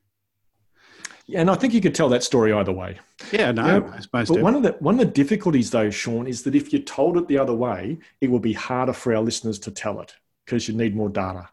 And 1.36 1.50
I 1.50 1.56
think 1.56 1.74
you 1.74 1.82
could 1.82 1.94
tell 1.94 2.08
that 2.10 2.24
story 2.24 2.54
either 2.54 2.72
way. 2.72 3.00
Yeah. 3.32 3.52
No. 3.52 3.92
I 3.94 4.00
suppose. 4.00 4.30
But 4.30 4.42
one 4.42 4.56
of 4.56 4.64
the 4.64 4.72
one 4.80 4.96
of 4.96 5.00
the 5.00 5.06
difficulties, 5.12 5.72
though, 5.72 5.90
Shawn, 5.90 6.28
is 6.28 6.44
that 6.44 6.56
if 6.56 6.72
you 6.72 6.80
told 6.80 7.18
it 7.18 7.28
the 7.28 7.38
other 7.38 7.54
way, 7.54 7.98
it 8.22 8.32
will 8.32 8.40
be 8.40 8.54
harder 8.54 8.94
for 8.94 9.14
our 9.14 9.22
listeners 9.22 9.60
to 9.60 9.72
tell 9.72 10.00
it 10.00 10.16
because 10.46 10.68
you 10.68 10.74
need 10.74 10.96
more 10.96 11.10
data. 11.10 11.50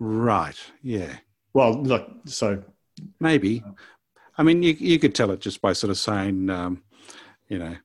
Right. 0.00 0.58
Yeah. 0.82 1.16
Well, 1.54 1.80
look, 1.80 2.10
so 2.24 2.64
Maybe. 3.20 3.62
I 4.38 4.42
mean, 4.42 4.62
you 4.62 4.72
you 4.72 4.98
could 4.98 5.14
tell 5.14 5.30
it 5.30 5.40
just 5.40 5.60
by 5.60 5.72
sort 5.72 5.90
of 5.90 5.98
saying, 5.98 6.50
um, 6.50 6.82
you 7.48 7.58
know, 7.58 7.76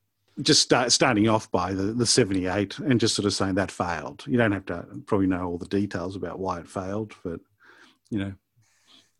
just 0.41 0.61
start, 0.61 0.91
starting 0.91 1.27
off 1.27 1.51
by 1.51 1.73
the, 1.73 1.83
the 1.83 2.05
78 2.05 2.79
and 2.79 2.99
just 2.99 3.15
sort 3.15 3.25
of 3.25 3.33
saying 3.33 3.55
that 3.55 3.71
failed. 3.71 4.23
You 4.27 4.37
don't 4.37 4.51
have 4.51 4.65
to 4.67 4.85
probably 5.05 5.27
know 5.27 5.45
all 5.45 5.57
the 5.57 5.67
details 5.67 6.15
about 6.15 6.39
why 6.39 6.59
it 6.59 6.67
failed, 6.67 7.13
but, 7.23 7.39
you 8.09 8.19
know, 8.19 8.33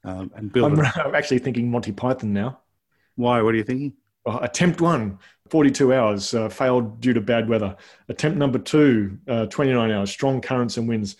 um, 0.08 0.32
and 0.36 0.52
build 0.52 0.80
I'm. 0.80 0.80
I'm 1.06 1.16
actually 1.16 1.40
thinking 1.40 1.70
Monty 1.70 1.92
Python 1.92 2.34
now. 2.34 2.60
Why? 3.16 3.42
What 3.42 3.54
are 3.54 3.58
you 3.58 3.64
thinking? 3.64 3.94
Uh, 4.26 4.40
attempt 4.42 4.82
one, 4.82 5.20
42 5.50 5.94
hours, 5.94 6.34
uh, 6.34 6.50
failed 6.50 7.00
due 7.00 7.14
to 7.14 7.22
bad 7.22 7.48
weather. 7.48 7.76
Attempt 8.10 8.38
number 8.38 8.60
two, 8.60 9.18
uh, 9.28 9.46
29 9.46 9.92
hours, 9.92 10.10
strong 10.10 10.42
currents 10.42 10.78
and 10.78 10.88
winds. 10.88 11.16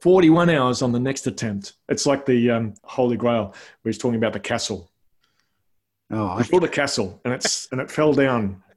41 0.00 0.48
hours 0.48 0.80
on 0.80 0.92
the 0.92 1.00
next 1.00 1.26
attempt. 1.26 1.74
It's 1.90 2.06
like 2.06 2.24
the 2.24 2.50
um, 2.50 2.74
Holy 2.84 3.18
Grail, 3.18 3.54
where 3.82 3.90
he's 3.90 3.98
talking 3.98 4.16
about 4.16 4.32
the 4.32 4.40
castle. 4.40 4.90
Oh, 6.10 6.26
I 6.26 6.38
I, 6.38 6.42
built 6.42 6.64
a 6.64 6.68
castle 6.68 7.20
and 7.24 7.32
it's 7.34 7.68
and 7.72 7.80
it 7.80 7.90
fell 7.90 8.12
down. 8.12 8.62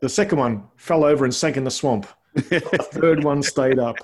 The 0.00 0.10
second 0.10 0.38
one 0.38 0.64
fell 0.76 1.02
over 1.02 1.24
and 1.24 1.34
sank 1.34 1.56
in 1.56 1.64
the 1.64 1.70
swamp. 1.70 2.06
The 2.34 2.60
third 2.92 3.24
one 3.24 3.42
stayed 3.42 3.78
up. 3.78 3.96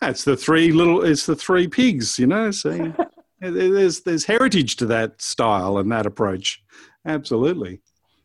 That's 0.00 0.24
the 0.24 0.36
three 0.36 0.72
little, 0.72 1.04
it's 1.04 1.26
the 1.26 1.36
three 1.36 1.68
pigs, 1.68 2.18
you 2.18 2.26
know, 2.26 2.50
see, 2.50 2.92
there's, 3.40 4.00
there's 4.00 4.24
heritage 4.24 4.76
to 4.76 4.86
that 4.86 5.20
style 5.20 5.78
and 5.78 5.90
that 5.92 6.06
approach. 6.06 6.62
Absolutely. 7.04 7.80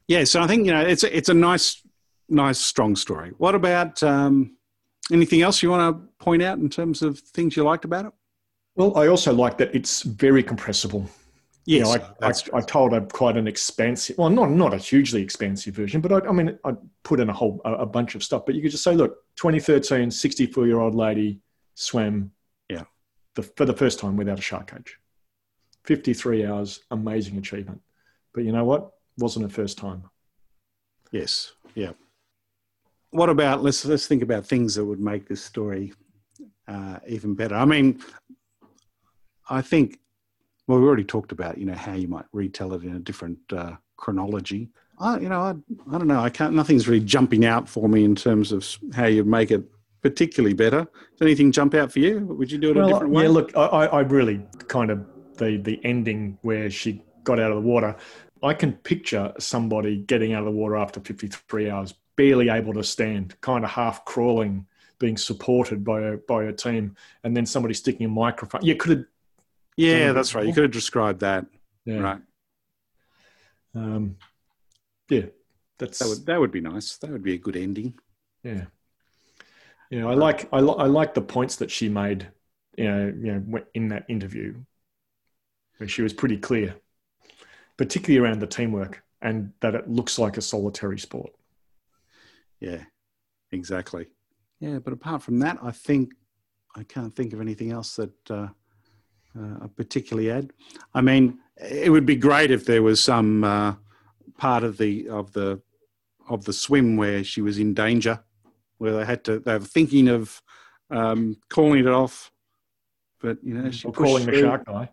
Yeah. 0.08 0.24
So 0.26 0.42
I 0.42 0.48
think, 0.48 0.66
you 0.66 0.74
know, 0.74 0.82
it's 0.82 1.04
a, 1.04 1.16
it's 1.16 1.30
a 1.30 1.34
nice, 1.34 1.82
nice, 2.30 2.60
strong 2.60 2.96
story. 2.96 3.32
What 3.38 3.56
about, 3.56 4.04
um, 4.04 4.58
anything 5.12 5.42
else 5.42 5.62
you 5.62 5.70
want 5.70 5.98
to 5.98 6.24
point 6.24 6.44
out 6.44 6.58
in 6.60 6.70
terms 6.70 7.02
of 7.02 7.20
things 7.20 7.58
you 7.58 7.64
liked 7.64 7.86
about 7.86 8.06
it? 8.06 8.12
Well, 8.76 8.98
I 8.98 9.08
also 9.08 9.34
like 9.34 9.58
that 9.60 9.74
it's 9.76 10.02
very 10.02 10.44
compressible. 10.44 11.10
You 11.66 11.82
know, 11.82 11.96
I, 12.22 12.28
I, 12.28 12.34
I 12.56 12.62
told 12.62 12.94
a 12.94 13.02
quite 13.02 13.38
an 13.38 13.48
expansive, 13.48 14.18
well, 14.18 14.30
not 14.30 14.52
not 14.52 14.74
a 14.74 14.78
hugely 14.78 15.22
expansive 15.22 15.74
version, 15.74 16.02
but 16.02 16.12
I, 16.12 16.28
I 16.28 16.32
mean, 16.34 16.60
I 16.66 16.74
put 17.04 17.22
in 17.22 17.30
a 17.30 17.34
whole 17.34 17.62
a, 17.64 17.74
a 17.74 17.86
bunch 17.86 18.16
of 18.16 18.24
stuff. 18.24 18.46
But 18.46 18.56
you 18.56 18.62
could 18.62 18.72
just 18.72 18.84
say, 18.84 18.96
look, 18.96 19.18
2013, 19.38 20.12
64 20.12 20.68
year 20.68 20.80
old 20.80 20.94
lady 20.94 21.40
swam, 21.76 22.32
Yeah. 22.70 22.84
the, 23.36 23.44
for 23.44 23.66
the 23.66 23.74
first 23.74 24.00
time 24.00 24.16
without 24.18 24.40
a 24.40 24.42
shark 24.42 24.72
cage. 24.72 24.98
53 25.86 26.46
hours, 26.46 26.80
amazing 26.92 27.38
achievement. 27.38 27.82
But 28.34 28.44
you 28.46 28.52
know 28.52 28.64
what? 28.66 28.92
Wasn't 29.18 29.44
her 29.44 29.50
first 29.50 29.78
time. 29.78 30.04
Yes. 31.12 31.54
Yeah. 31.76 31.92
What 33.12 33.30
about 33.30 33.62
let's 33.62 33.86
let's 33.86 34.08
think 34.08 34.24
about 34.24 34.46
things 34.46 34.74
that 34.76 34.86
would 34.86 35.00
make 35.00 35.28
this 35.28 35.44
story 35.44 35.94
uh, 36.68 36.98
even 37.08 37.36
better. 37.36 37.54
I 37.56 37.66
mean, 37.66 38.02
I 39.50 39.62
think 39.62 40.00
well, 40.68 40.80
we 40.80 40.86
already 40.86 41.04
talked 41.04 41.32
about 41.32 41.58
you 41.58 41.66
know 41.66 41.76
how 41.76 41.94
you 41.94 42.08
might 42.08 42.26
retell 42.32 42.74
it 42.74 42.84
in 42.84 42.96
a 42.96 43.00
different 43.00 43.38
uh, 43.52 43.74
chronology. 43.98 44.70
I, 45.00 45.20
you 45.20 45.30
know, 45.30 45.42
I, 45.42 45.50
I 45.92 45.98
don't 45.98 46.08
know. 46.08 46.22
I 46.22 46.30
can't. 46.30 46.54
Nothing's 46.54 46.88
really 46.88 47.04
jumping 47.04 47.46
out 47.46 47.68
for 47.68 47.88
me 47.90 48.04
in 48.04 48.16
terms 48.16 48.52
of 48.52 48.66
how 48.96 49.06
you 49.06 49.24
make 49.24 49.52
it 49.52 49.64
particularly 50.04 50.54
better. 50.54 50.82
Does 51.14 51.22
anything 51.22 51.52
jump 51.52 51.74
out 51.74 51.92
for 51.92 52.00
you? 52.00 52.20
Would 52.20 52.52
you 52.52 52.60
do 52.60 52.70
it 52.72 52.78
a 52.78 52.86
different 52.86 53.14
way? 53.14 53.24
yeah. 53.24 53.30
Look, 53.30 53.56
I, 53.58 53.66
I 53.66 53.86
I 53.86 54.00
really 54.02 54.46
kind 54.68 54.92
of 54.92 55.04
the 55.38 55.58
the 55.58 55.84
ending 55.84 56.38
where 56.44 56.70
she 56.70 57.02
got 57.24 57.40
out 57.40 57.52
of 57.52 57.56
the 57.64 57.68
water. 57.68 57.96
I 58.44 58.54
can 58.54 58.74
picture 58.74 59.34
somebody 59.40 59.98
getting 59.98 60.34
out 60.34 60.40
of 60.40 60.46
the 60.46 60.52
water 60.52 60.76
after 60.76 61.00
53 61.00 61.70
hours, 61.70 61.94
barely 62.18 62.50
able 62.50 62.74
to 62.74 62.84
stand, 62.84 63.40
kind 63.40 63.64
of 63.64 63.72
half 63.72 64.04
crawling, 64.04 64.68
being 65.00 65.16
supported 65.16 65.84
by 65.86 66.02
a 66.02 66.18
by 66.18 66.44
a 66.44 66.54
team, 66.54 66.96
and 67.24 67.36
then 67.36 67.46
somebody 67.46 67.74
sticking 67.74 68.06
a 68.06 68.10
microphone. 68.10 68.62
You 68.62 68.76
could 68.76 68.92
have, 68.98 69.06
yeah, 69.78 70.10
Um, 70.10 70.16
that's 70.16 70.36
right. 70.36 70.46
You 70.46 70.54
could 70.54 70.64
have 70.64 70.72
described 70.72 71.22
that. 71.22 71.46
yeah, 71.86 72.00
Right. 72.00 72.22
um, 73.76 74.18
yeah. 75.10 75.28
That's 75.80 76.00
That 76.00 76.08
would 76.10 76.26
that 76.28 76.40
would 76.40 76.52
be 76.52 76.62
nice. 76.62 76.98
That 76.98 77.12
would 77.12 77.24
be 77.24 77.34
a 77.34 77.38
good 77.38 77.56
ending. 77.56 77.94
Yeah, 78.44 78.66
yeah. 79.98 80.08
I 80.08 80.14
like 80.14 80.48
I, 80.52 80.60
li- 80.60 80.76
I 80.78 80.86
like 80.86 81.14
the 81.14 81.22
points 81.22 81.58
that 81.58 81.72
she 81.72 81.90
made. 81.90 82.28
You 82.78 82.86
know, 82.86 83.14
you 83.22 83.34
know, 83.34 83.62
in 83.76 83.90
that 83.90 84.06
interview, 84.10 84.56
where 85.78 85.88
she 85.88 86.02
was 86.02 86.14
pretty 86.14 86.38
clear, 86.38 86.76
particularly 87.78 88.26
around 88.26 88.40
the 88.40 88.48
teamwork 88.48 89.04
and 89.24 89.52
that 89.62 89.74
it 89.74 89.90
looks 89.90 90.20
like 90.20 90.38
a 90.38 90.42
solitary 90.42 91.00
sport. 91.00 91.32
Yeah, 92.60 92.84
exactly. 93.52 94.08
Yeah, 94.60 94.80
but 94.80 94.94
apart 94.94 95.24
from 95.24 95.40
that, 95.40 95.58
I 95.64 95.72
think 95.72 96.14
I 96.76 96.84
can't 96.84 97.16
think 97.16 97.34
of 97.34 97.42
anything 97.42 97.72
else 97.72 97.96
that 97.96 98.32
uh, 98.32 98.48
uh, 99.38 99.58
I 99.62 99.68
particularly 99.76 100.30
add. 100.30 100.52
I 100.94 101.02
mean, 101.02 101.40
it 101.58 101.92
would 101.92 102.06
be 102.06 102.16
great 102.16 102.52
if 102.52 102.66
there 102.66 102.84
was 102.84 103.04
some 103.04 103.44
uh, 103.44 103.76
part 104.38 104.64
of 104.64 104.78
the 104.78 105.10
of 105.10 105.34
the 105.34 105.62
of 106.30 106.46
the 106.46 106.54
swim 106.54 106.96
where 106.98 107.24
she 107.24 107.42
was 107.42 107.60
in 107.60 107.74
danger, 107.74 108.24
where 108.84 108.98
they 108.98 109.06
had 109.06 109.24
to 109.24 109.40
they 109.40 109.54
were 109.54 109.60
thinking 109.60 110.10
of 110.10 110.42
um, 110.90 111.38
calling 111.50 111.80
it 111.80 111.88
off, 111.88 112.34
but 113.22 113.38
you 113.42 113.54
know 113.54 113.72
she 113.72 113.90
calling 113.90 114.26
the 114.26 114.42
shark 114.42 114.66
guy. 114.66 114.90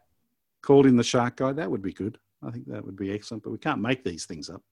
called 0.63 0.87
in 0.87 0.97
the 0.97 1.03
shark 1.03 1.37
guy. 1.37 1.53
That 1.53 1.69
would 1.69 1.83
be 1.83 1.93
good. 1.93 2.17
I 2.41 2.53
think 2.53 2.69
that 2.69 2.85
would 2.85 2.97
be 2.97 3.13
excellent. 3.13 3.43
But 3.43 3.51
we 3.51 3.59
can't 3.59 3.81
make 3.81 4.05
these 4.05 4.27
things 4.27 4.49
up. 4.49 4.63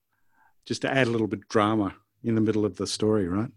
Just 0.65 0.83
to 0.83 0.89
add 0.89 1.07
a 1.07 1.09
little 1.09 1.27
bit 1.27 1.39
of 1.39 1.49
drama 1.49 1.93
in 2.23 2.33
the 2.33 2.41
middle 2.41 2.65
of 2.65 2.77
the 2.77 2.87
story, 2.87 3.27
right? 3.27 3.51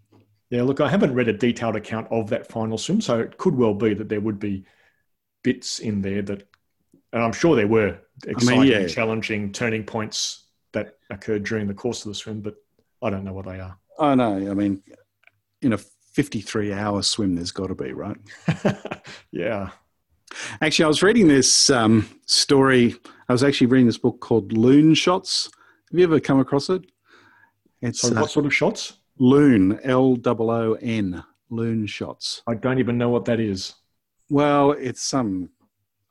Yeah, 0.50 0.62
look, 0.62 0.80
I 0.80 0.88
haven't 0.88 1.14
read 1.14 1.28
a 1.28 1.32
detailed 1.32 1.76
account 1.76 2.08
of 2.10 2.28
that 2.30 2.48
final 2.48 2.76
swim, 2.76 3.00
so 3.00 3.20
it 3.20 3.38
could 3.38 3.54
well 3.54 3.74
be 3.74 3.94
that 3.94 4.08
there 4.08 4.20
would 4.20 4.40
be 4.40 4.64
bits 5.44 5.78
in 5.78 6.02
there 6.02 6.22
that, 6.22 6.42
and 7.12 7.22
I'm 7.22 7.32
sure 7.32 7.54
there 7.54 7.68
were 7.68 7.98
exciting, 8.26 8.64
yeah. 8.64 8.88
challenging 8.88 9.52
turning 9.52 9.84
points 9.84 10.46
that 10.72 10.96
occurred 11.08 11.44
during 11.44 11.68
the 11.68 11.74
course 11.74 12.04
of 12.04 12.10
the 12.10 12.14
swim, 12.16 12.40
but 12.40 12.56
I 13.00 13.10
don't 13.10 13.24
know 13.24 13.32
what 13.32 13.46
they 13.46 13.60
are. 13.60 13.78
I 13.98 14.14
know. 14.14 14.34
I 14.50 14.54
mean, 14.54 14.82
in 15.62 15.72
a 15.72 15.78
53 15.78 16.72
hour 16.72 17.02
swim, 17.02 17.34
there's 17.34 17.52
got 17.52 17.68
to 17.68 17.74
be, 17.74 17.92
right? 17.92 18.16
yeah. 19.32 19.70
Actually, 20.60 20.84
I 20.84 20.88
was 20.88 21.02
reading 21.02 21.28
this 21.28 21.70
um, 21.70 22.08
story. 22.26 22.96
I 23.28 23.32
was 23.32 23.44
actually 23.44 23.66
reading 23.68 23.86
this 23.86 23.98
book 23.98 24.20
called 24.20 24.52
Loonshots. 24.52 25.50
Have 25.90 25.98
you 25.98 26.04
ever 26.04 26.20
come 26.20 26.40
across 26.40 26.70
it? 26.70 26.82
It's 27.80 28.00
So, 28.00 28.16
uh, 28.16 28.20
what 28.20 28.30
sort 28.30 28.46
of 28.46 28.54
shots? 28.54 28.94
Loon, 29.18 29.78
L 29.82 30.16
O 30.24 30.50
O 30.50 30.78
N, 30.80 31.22
Loonshots. 31.50 32.42
I 32.46 32.54
don't 32.54 32.78
even 32.78 32.96
know 32.96 33.10
what 33.10 33.24
that 33.26 33.40
is. 33.40 33.74
Well, 34.30 34.72
it's 34.72 35.02
some. 35.02 35.50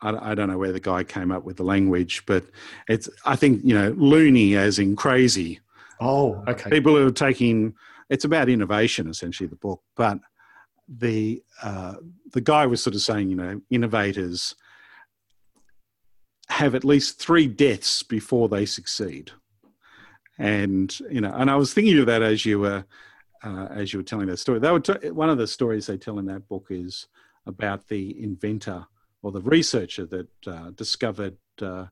I, 0.01 0.31
I 0.31 0.35
don't 0.35 0.49
know 0.49 0.57
where 0.57 0.71
the 0.71 0.79
guy 0.79 1.03
came 1.03 1.31
up 1.31 1.43
with 1.43 1.57
the 1.57 1.63
language, 1.63 2.23
but 2.25 2.45
it's. 2.87 3.09
I 3.25 3.35
think 3.35 3.61
you 3.63 3.73
know, 3.73 3.91
loony 3.97 4.55
as 4.55 4.77
in 4.77 4.95
crazy. 4.95 5.59
Oh, 5.99 6.43
okay. 6.47 6.69
people 6.69 6.95
who 6.95 7.07
are 7.07 7.11
taking 7.11 7.75
it's 8.11 8.25
about 8.25 8.49
innovation 8.49 9.09
essentially 9.09 9.47
the 9.47 9.55
book 9.55 9.81
but 9.95 10.19
the 10.87 11.41
uh, 11.63 11.95
the 12.33 12.41
guy 12.41 12.65
was 12.65 12.83
sort 12.83 12.95
of 12.95 13.01
saying 13.01 13.29
you 13.29 13.35
know 13.35 13.61
innovators 13.69 14.55
have 16.49 16.75
at 16.75 16.83
least 16.83 17.17
three 17.17 17.47
deaths 17.47 18.03
before 18.03 18.49
they 18.49 18.65
succeed. 18.65 19.31
And 20.37 20.97
you 21.09 21.21
know 21.21 21.31
and 21.33 21.49
i 21.49 21.55
was 21.55 21.73
thinking 21.73 21.97
of 21.99 22.07
that 22.07 22.21
as 22.21 22.45
you 22.45 22.59
were 22.59 22.83
uh, 23.43 23.67
as 23.71 23.93
you 23.93 23.99
were 23.99 24.03
telling 24.03 24.27
that 24.27 24.37
story. 24.37 24.59
That 24.59 24.71
would 24.71 24.85
t- 24.85 25.09
one 25.11 25.29
of 25.29 25.37
the 25.37 25.47
stories 25.47 25.87
they 25.87 25.97
tell 25.97 26.19
in 26.19 26.25
that 26.25 26.47
book 26.47 26.67
is 26.69 27.07
about 27.45 27.87
the 27.87 28.21
inventor 28.21 28.85
or 29.23 29.31
the 29.31 29.41
researcher 29.41 30.05
that 30.05 30.29
uh, 30.47 30.71
discovered 30.71 31.37
uh, 31.61 31.85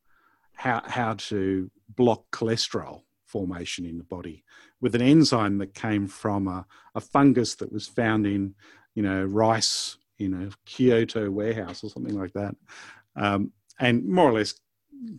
how 0.55 0.81
how 0.85 1.13
to 1.13 1.69
block 1.95 2.23
cholesterol 2.31 3.03
formation 3.25 3.85
in 3.85 3.97
the 3.97 4.03
body 4.03 4.43
with 4.81 4.95
an 4.95 5.01
enzyme 5.01 5.57
that 5.57 5.73
came 5.73 6.07
from 6.07 6.47
a, 6.47 6.65
a 6.95 7.01
fungus 7.01 7.55
that 7.55 7.71
was 7.71 7.87
found 7.87 8.25
in, 8.25 8.55
you 8.95 9.03
know, 9.03 9.23
rice 9.23 9.97
in 10.17 10.33
a 10.33 10.49
Kyoto 10.65 11.29
warehouse 11.29 11.83
or 11.83 11.89
something 11.89 12.17
like 12.17 12.33
that, 12.33 12.55
um, 13.15 13.51
and 13.79 14.05
more 14.05 14.29
or 14.29 14.33
less 14.33 14.55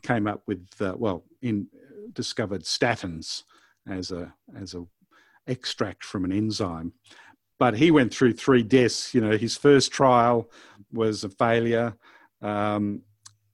came 0.03 0.27
up 0.27 0.43
with 0.47 0.67
uh, 0.81 0.95
well, 0.97 1.25
in 1.43 1.67
discovered 2.13 2.65
statins 2.65 3.45
as 3.89 4.11
a 4.11 4.33
as 4.57 4.75
a 4.75 4.85
extract 5.47 6.05
from 6.05 6.25
an 6.25 6.33
enzyme. 6.33 6.93
But 7.59 7.77
he 7.77 7.91
went 7.91 8.15
through 8.15 8.35
three 8.35 8.63
deaths. 8.63 9.15
You 9.15 9.21
know, 9.21 9.37
his 9.37 9.57
first 9.57 9.93
trial, 9.93 10.51
was 10.93 11.25
a 11.25 11.29
failure. 11.29 11.95
Um, 12.43 13.03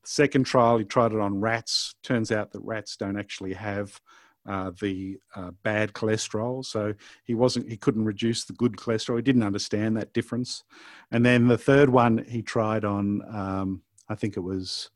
second 0.04 0.44
trial, 0.44 0.78
he 0.78 0.84
tried 0.84 1.12
it 1.12 1.20
on 1.20 1.40
rats. 1.40 1.94
Turns 2.02 2.30
out 2.30 2.52
that 2.52 2.60
rats 2.62 2.96
don't 2.96 3.18
actually 3.18 3.54
have 3.54 4.00
uh, 4.46 4.72
the 4.80 5.18
uh, 5.34 5.50
bad 5.62 5.92
cholesterol, 5.92 6.64
so 6.64 6.94
he 7.24 7.34
wasn't. 7.34 7.68
He 7.68 7.76
couldn't 7.76 8.04
reduce 8.04 8.44
the 8.44 8.52
good 8.52 8.76
cholesterol. 8.76 9.16
He 9.16 9.22
didn't 9.22 9.42
understand 9.42 9.96
that 9.96 10.12
difference. 10.12 10.64
And 11.10 11.24
then 11.24 11.48
the 11.48 11.58
third 11.58 11.90
one 11.90 12.24
he 12.28 12.42
tried 12.42 12.84
on, 12.84 13.22
um, 13.34 13.82
I 14.08 14.14
think 14.14 14.36
it 14.36 14.40
was, 14.40 14.90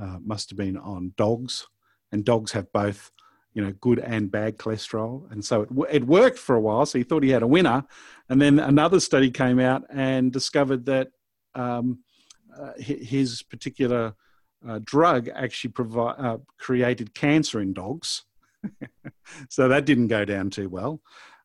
uh, 0.00 0.18
must 0.24 0.50
have 0.50 0.56
been 0.56 0.76
on 0.76 1.14
dogs, 1.16 1.66
and 2.10 2.24
dogs 2.24 2.52
have 2.52 2.72
both 2.72 3.10
you 3.54 3.62
know, 3.62 3.72
good 3.80 3.98
and 3.98 4.30
bad 4.30 4.56
cholesterol. 4.56 5.30
And 5.30 5.44
so 5.44 5.62
it, 5.62 5.68
it 5.90 6.06
worked 6.06 6.38
for 6.38 6.56
a 6.56 6.60
while. 6.60 6.86
So 6.86 6.98
he 6.98 7.04
thought 7.04 7.22
he 7.22 7.30
had 7.30 7.42
a 7.42 7.46
winner. 7.46 7.84
And 8.28 8.40
then 8.40 8.58
another 8.58 8.98
study 9.00 9.30
came 9.30 9.58
out 9.58 9.82
and 9.90 10.32
discovered 10.32 10.86
that 10.86 11.08
um, 11.54 11.98
uh, 12.58 12.72
his 12.78 13.42
particular 13.42 14.14
uh, 14.66 14.80
drug 14.84 15.28
actually 15.34 15.72
created 16.58 17.14
cancer 17.14 17.60
in 17.60 17.72
dogs. 17.72 18.24
So 19.48 19.68
that 19.68 19.84
didn't 19.84 20.08
go 20.08 20.24
down 20.24 20.50
too 20.50 20.68
well. 20.68 21.00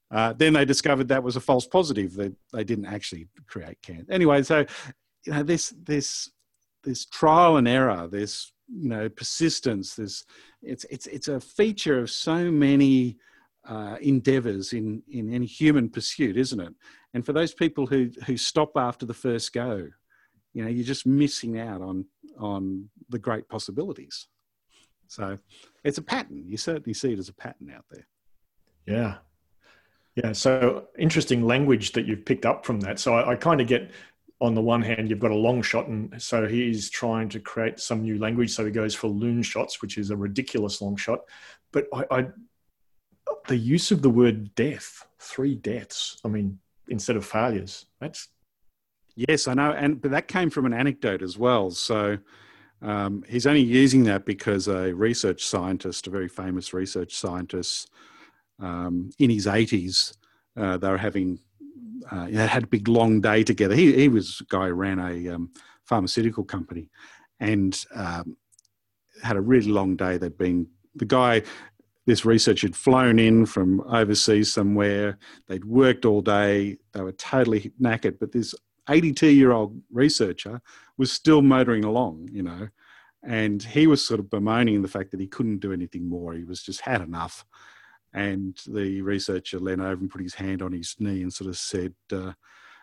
Uh, 0.09 0.33
then 0.33 0.53
they 0.53 0.65
discovered 0.65 1.09
that 1.09 1.23
was 1.23 1.35
a 1.35 1.41
false 1.41 1.67
positive. 1.67 2.13
that 2.15 2.33
they 2.53 2.63
didn't 2.63 2.85
actually 2.85 3.27
create 3.47 3.81
cancer. 3.81 4.11
Anyway, 4.11 4.41
so 4.43 4.65
you 5.25 5.33
know 5.33 5.43
this 5.43 5.73
this 5.83 6.31
this 6.83 7.05
trial 7.05 7.57
and 7.57 7.67
error, 7.67 8.07
this 8.07 8.51
you 8.67 8.89
know 8.89 9.09
persistence 9.09 9.95
this 9.95 10.25
it's 10.61 10.83
it's 10.85 11.07
it's 11.07 11.27
a 11.27 11.39
feature 11.39 11.99
of 11.99 12.09
so 12.09 12.51
many 12.51 13.17
uh, 13.67 13.97
endeavors 14.01 14.73
in 14.73 15.01
in 15.09 15.33
any 15.33 15.45
human 15.45 15.89
pursuit 15.89 16.37
isn't 16.37 16.59
it 16.59 16.73
and 17.13 17.25
for 17.25 17.33
those 17.33 17.53
people 17.53 17.85
who 17.85 18.09
who 18.25 18.37
stop 18.37 18.71
after 18.75 19.05
the 19.05 19.13
first 19.13 19.53
go 19.53 19.87
you 20.53 20.63
know 20.63 20.69
you're 20.69 20.85
just 20.85 21.05
missing 21.05 21.59
out 21.59 21.81
on 21.81 22.05
on 22.39 22.89
the 23.09 23.19
great 23.19 23.47
possibilities 23.47 24.27
so 25.07 25.37
it's 25.83 25.97
a 25.97 26.01
pattern 26.01 26.43
you 26.47 26.57
certainly 26.57 26.93
see 26.93 27.13
it 27.13 27.19
as 27.19 27.29
a 27.29 27.33
pattern 27.33 27.71
out 27.75 27.85
there 27.91 28.07
yeah 28.85 29.15
yeah 30.15 30.31
so 30.31 30.87
interesting 30.97 31.43
language 31.45 31.91
that 31.91 32.05
you've 32.05 32.25
picked 32.25 32.45
up 32.45 32.65
from 32.65 32.79
that 32.79 32.99
so 32.99 33.13
i, 33.13 33.31
I 33.31 33.35
kind 33.35 33.61
of 33.61 33.67
get 33.67 33.91
on 34.39 34.53
the 34.53 34.61
one 34.61 34.81
hand, 34.81 35.09
you've 35.09 35.19
got 35.19 35.31
a 35.31 35.35
long 35.35 35.61
shot, 35.61 35.87
and 35.87 36.21
so 36.21 36.47
he's 36.47 36.89
trying 36.89 37.27
to 37.29 37.39
create 37.39 37.79
some 37.79 38.03
new 38.03 38.19
language. 38.19 38.51
So 38.51 38.65
he 38.65 38.71
goes 38.71 38.93
for 38.93 39.07
loon 39.07 39.41
shots, 39.41 39.81
which 39.81 39.97
is 39.97 40.11
a 40.11 40.15
ridiculous 40.15 40.81
long 40.81 40.95
shot. 40.95 41.21
But 41.71 41.87
I, 41.93 42.05
I 42.11 42.27
the 43.47 43.57
use 43.57 43.91
of 43.91 44.01
the 44.01 44.09
word 44.09 44.53
death, 44.53 45.07
three 45.19 45.55
deaths. 45.55 46.21
I 46.23 46.27
mean, 46.27 46.59
instead 46.87 47.15
of 47.15 47.25
failures, 47.25 47.85
that's 47.99 48.27
yes, 49.15 49.47
I 49.47 49.55
know, 49.55 49.71
and 49.71 49.99
but 49.99 50.11
that 50.11 50.27
came 50.27 50.49
from 50.49 50.65
an 50.65 50.73
anecdote 50.73 51.21
as 51.21 51.37
well. 51.37 51.71
So. 51.71 52.17
Um, 52.81 53.23
he's 53.27 53.47
only 53.47 53.61
using 53.61 54.03
that 54.03 54.25
because 54.25 54.67
a 54.67 54.93
research 54.93 55.45
scientist, 55.45 56.07
a 56.07 56.11
very 56.11 56.27
famous 56.29 56.73
research 56.73 57.15
scientist, 57.15 57.89
um, 58.59 59.11
in 59.19 59.29
his 59.29 59.45
80s, 59.45 60.15
uh, 60.55 60.77
they 60.77 60.89
were 60.89 60.97
having 60.97 61.39
uh, 62.11 62.27
had 62.27 62.63
a 62.63 62.67
big 62.67 62.87
long 62.87 63.21
day 63.21 63.43
together. 63.43 63.75
He, 63.75 63.93
he 63.93 64.09
was 64.09 64.41
a 64.41 64.45
guy 64.45 64.67
who 64.67 64.73
ran 64.73 64.99
a 64.99 65.35
um, 65.35 65.51
pharmaceutical 65.85 66.43
company 66.43 66.89
and 67.39 67.83
um, 67.95 68.37
had 69.23 69.37
a 69.37 69.41
really 69.41 69.71
long 69.71 69.95
day. 69.95 70.17
They'd 70.17 70.37
been, 70.37 70.67
the 70.95 71.05
guy, 71.05 71.43
this 72.05 72.25
researcher 72.25 72.67
had 72.67 72.75
flown 72.75 73.19
in 73.19 73.45
from 73.45 73.81
overseas 73.81 74.51
somewhere. 74.51 75.17
They'd 75.47 75.65
worked 75.65 76.05
all 76.05 76.21
day. 76.21 76.77
They 76.93 77.01
were 77.01 77.11
totally 77.11 77.71
knackered. 77.81 78.19
But 78.19 78.31
this 78.31 78.55
82 78.89 79.27
year 79.27 79.51
old 79.51 79.79
researcher 79.91 80.61
was 80.97 81.11
still 81.11 81.41
motoring 81.41 81.83
along, 81.83 82.29
you 82.31 82.43
know. 82.43 82.69
And 83.23 83.61
he 83.61 83.87
was 83.87 84.05
sort 84.05 84.19
of 84.19 84.29
bemoaning 84.29 84.81
the 84.81 84.87
fact 84.87 85.11
that 85.11 85.19
he 85.19 85.27
couldn't 85.27 85.59
do 85.59 85.73
anything 85.73 86.07
more. 86.07 86.33
He 86.33 86.43
was 86.43 86.61
just 86.61 86.81
had 86.81 87.01
enough. 87.01 87.45
And 88.13 88.57
the 88.67 89.01
researcher 89.01 89.59
leaned 89.59 89.81
over 89.81 90.01
and 90.01 90.09
put 90.09 90.21
his 90.21 90.35
hand 90.35 90.61
on 90.61 90.71
his 90.71 90.95
knee 90.99 91.21
and 91.21 91.33
sort 91.33 91.49
of 91.49 91.57
said, 91.57 91.93
uh, 92.11 92.33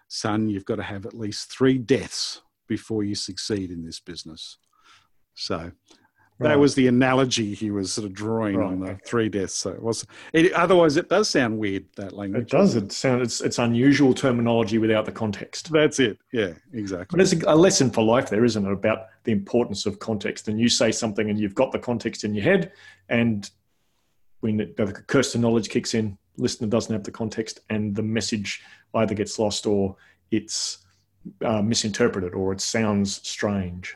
Son, 0.08 0.48
you've 0.48 0.66
got 0.66 0.76
to 0.76 0.82
have 0.82 1.06
at 1.06 1.14
least 1.14 1.50
three 1.50 1.78
deaths 1.78 2.42
before 2.68 3.04
you 3.04 3.14
succeed 3.14 3.70
in 3.70 3.84
this 3.84 4.00
business. 4.00 4.58
So 5.34 5.72
that 6.40 6.48
right. 6.48 6.56
was 6.56 6.74
the 6.74 6.88
analogy 6.88 7.54
he 7.54 7.70
was 7.70 7.92
sort 7.92 8.06
of 8.06 8.12
drawing 8.12 8.56
right. 8.56 8.66
on 8.66 8.80
the 8.80 8.98
three 9.06 9.28
deaths. 9.28 9.54
So 9.54 9.70
it 9.70 9.80
was. 9.80 10.04
It, 10.32 10.52
otherwise, 10.52 10.96
it 10.96 11.08
does 11.08 11.28
sound 11.30 11.58
weird 11.58 11.84
that 11.96 12.12
language. 12.12 12.42
It 12.42 12.50
does. 12.50 12.74
It 12.74 12.90
sounds. 12.90 13.22
It's, 13.22 13.40
it's 13.40 13.58
unusual 13.58 14.12
terminology 14.12 14.78
without 14.78 15.04
the 15.04 15.12
context. 15.12 15.70
That's 15.70 16.00
it. 16.00 16.18
Yeah, 16.32 16.52
exactly. 16.72 17.16
But 17.16 17.20
it's 17.20 17.32
a, 17.44 17.52
a 17.52 17.54
lesson 17.54 17.90
for 17.90 18.02
life, 18.02 18.30
there 18.30 18.44
isn't 18.44 18.66
it, 18.66 18.72
about 18.72 19.06
the 19.22 19.32
importance 19.32 19.86
of 19.86 20.00
context. 20.00 20.48
And 20.48 20.58
you 20.58 20.68
say 20.68 20.90
something, 20.90 21.30
and 21.30 21.38
you've 21.38 21.54
got 21.54 21.70
the 21.70 21.78
context 21.78 22.24
in 22.24 22.34
your 22.34 22.44
head, 22.44 22.72
and 23.08 23.48
when 24.40 24.56
the 24.56 25.04
curse 25.06 25.34
of 25.34 25.40
knowledge 25.40 25.68
kicks 25.68 25.94
in, 25.94 26.18
listener 26.36 26.68
doesn't 26.68 26.92
have 26.92 27.04
the 27.04 27.10
context, 27.12 27.60
and 27.70 27.94
the 27.94 28.02
message 28.02 28.60
either 28.94 29.14
gets 29.14 29.38
lost 29.38 29.66
or 29.66 29.96
it's 30.30 30.78
uh, 31.42 31.62
misinterpreted 31.62 32.34
or 32.34 32.52
it 32.52 32.60
sounds 32.60 33.26
strange. 33.26 33.94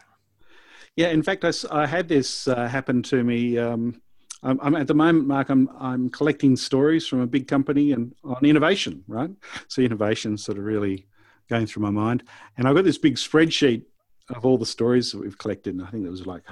Yeah, 0.98 1.10
in 1.10 1.22
fact, 1.22 1.44
I, 1.44 1.52
I 1.70 1.86
had 1.86 2.08
this 2.08 2.48
uh, 2.48 2.66
happen 2.66 3.04
to 3.04 3.22
me. 3.22 3.56
Um, 3.56 4.02
I'm, 4.42 4.58
I'm, 4.60 4.74
at 4.74 4.88
the 4.88 4.94
moment, 4.94 5.28
Mark. 5.28 5.48
I'm 5.48 5.68
I'm 5.78 6.10
collecting 6.10 6.56
stories 6.56 7.06
from 7.06 7.20
a 7.20 7.26
big 7.28 7.46
company 7.46 7.92
and 7.92 8.16
on 8.24 8.44
innovation, 8.44 9.04
right? 9.06 9.30
So 9.68 9.80
innovation 9.80 10.36
sort 10.36 10.58
of 10.58 10.64
really 10.64 11.06
going 11.48 11.66
through 11.66 11.84
my 11.84 11.90
mind, 11.90 12.24
and 12.56 12.66
I've 12.66 12.74
got 12.74 12.82
this 12.82 12.98
big 12.98 13.14
spreadsheet 13.14 13.84
of 14.30 14.44
all 14.44 14.58
the 14.58 14.66
stories 14.66 15.12
that 15.12 15.20
we've 15.20 15.38
collected. 15.38 15.76
And 15.76 15.84
I 15.84 15.86
think 15.86 16.02
there 16.02 16.10
was 16.10 16.26
like 16.26 16.42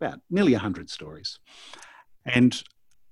about 0.00 0.18
nearly 0.30 0.54
hundred 0.54 0.90
stories, 0.90 1.38
and 2.24 2.60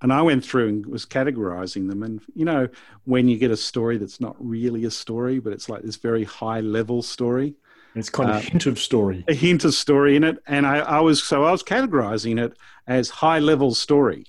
and 0.01 0.11
I 0.11 0.23
went 0.23 0.43
through 0.43 0.67
and 0.67 0.85
was 0.87 1.05
categorizing 1.05 1.87
them. 1.87 2.03
And 2.03 2.19
you 2.35 2.43
know, 2.43 2.67
when 3.05 3.29
you 3.29 3.37
get 3.37 3.49
a 3.49 3.55
story 3.55 3.97
that's 3.97 4.19
not 4.19 4.35
really 4.39 4.83
a 4.83 4.91
story, 4.91 5.39
but 5.39 5.53
it's 5.53 5.69
like 5.69 5.83
this 5.83 5.95
very 5.95 6.25
high 6.25 6.59
level 6.59 7.01
story. 7.01 7.55
It's 7.95 8.09
kind 8.09 8.29
of 8.29 8.35
a 8.35 8.39
uh, 8.39 8.41
hint 8.41 8.65
of 8.65 8.77
story. 8.77 9.23
A 9.27 9.33
hint 9.33 9.63
of 9.63 9.73
story 9.73 10.15
in 10.15 10.23
it. 10.23 10.37
And 10.47 10.67
I, 10.67 10.79
I 10.79 10.99
was 10.99 11.23
so 11.23 11.45
I 11.45 11.51
was 11.51 11.63
categorizing 11.63 12.43
it 12.43 12.57
as 12.87 13.09
high 13.09 13.39
level 13.39 13.73
story, 13.73 14.25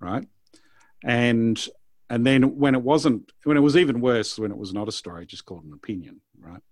right? 0.00 0.26
And 1.02 1.62
and 2.08 2.24
then 2.24 2.56
when 2.56 2.74
it 2.74 2.82
wasn't 2.82 3.32
when 3.42 3.56
it 3.56 3.60
was 3.60 3.76
even 3.76 4.00
worse 4.00 4.38
when 4.38 4.52
it 4.52 4.58
was 4.58 4.72
not 4.72 4.88
a 4.88 4.92
story, 4.92 5.22
I 5.22 5.24
just 5.24 5.44
called 5.44 5.64
an 5.64 5.72
opinion, 5.72 6.20
right? 6.38 6.62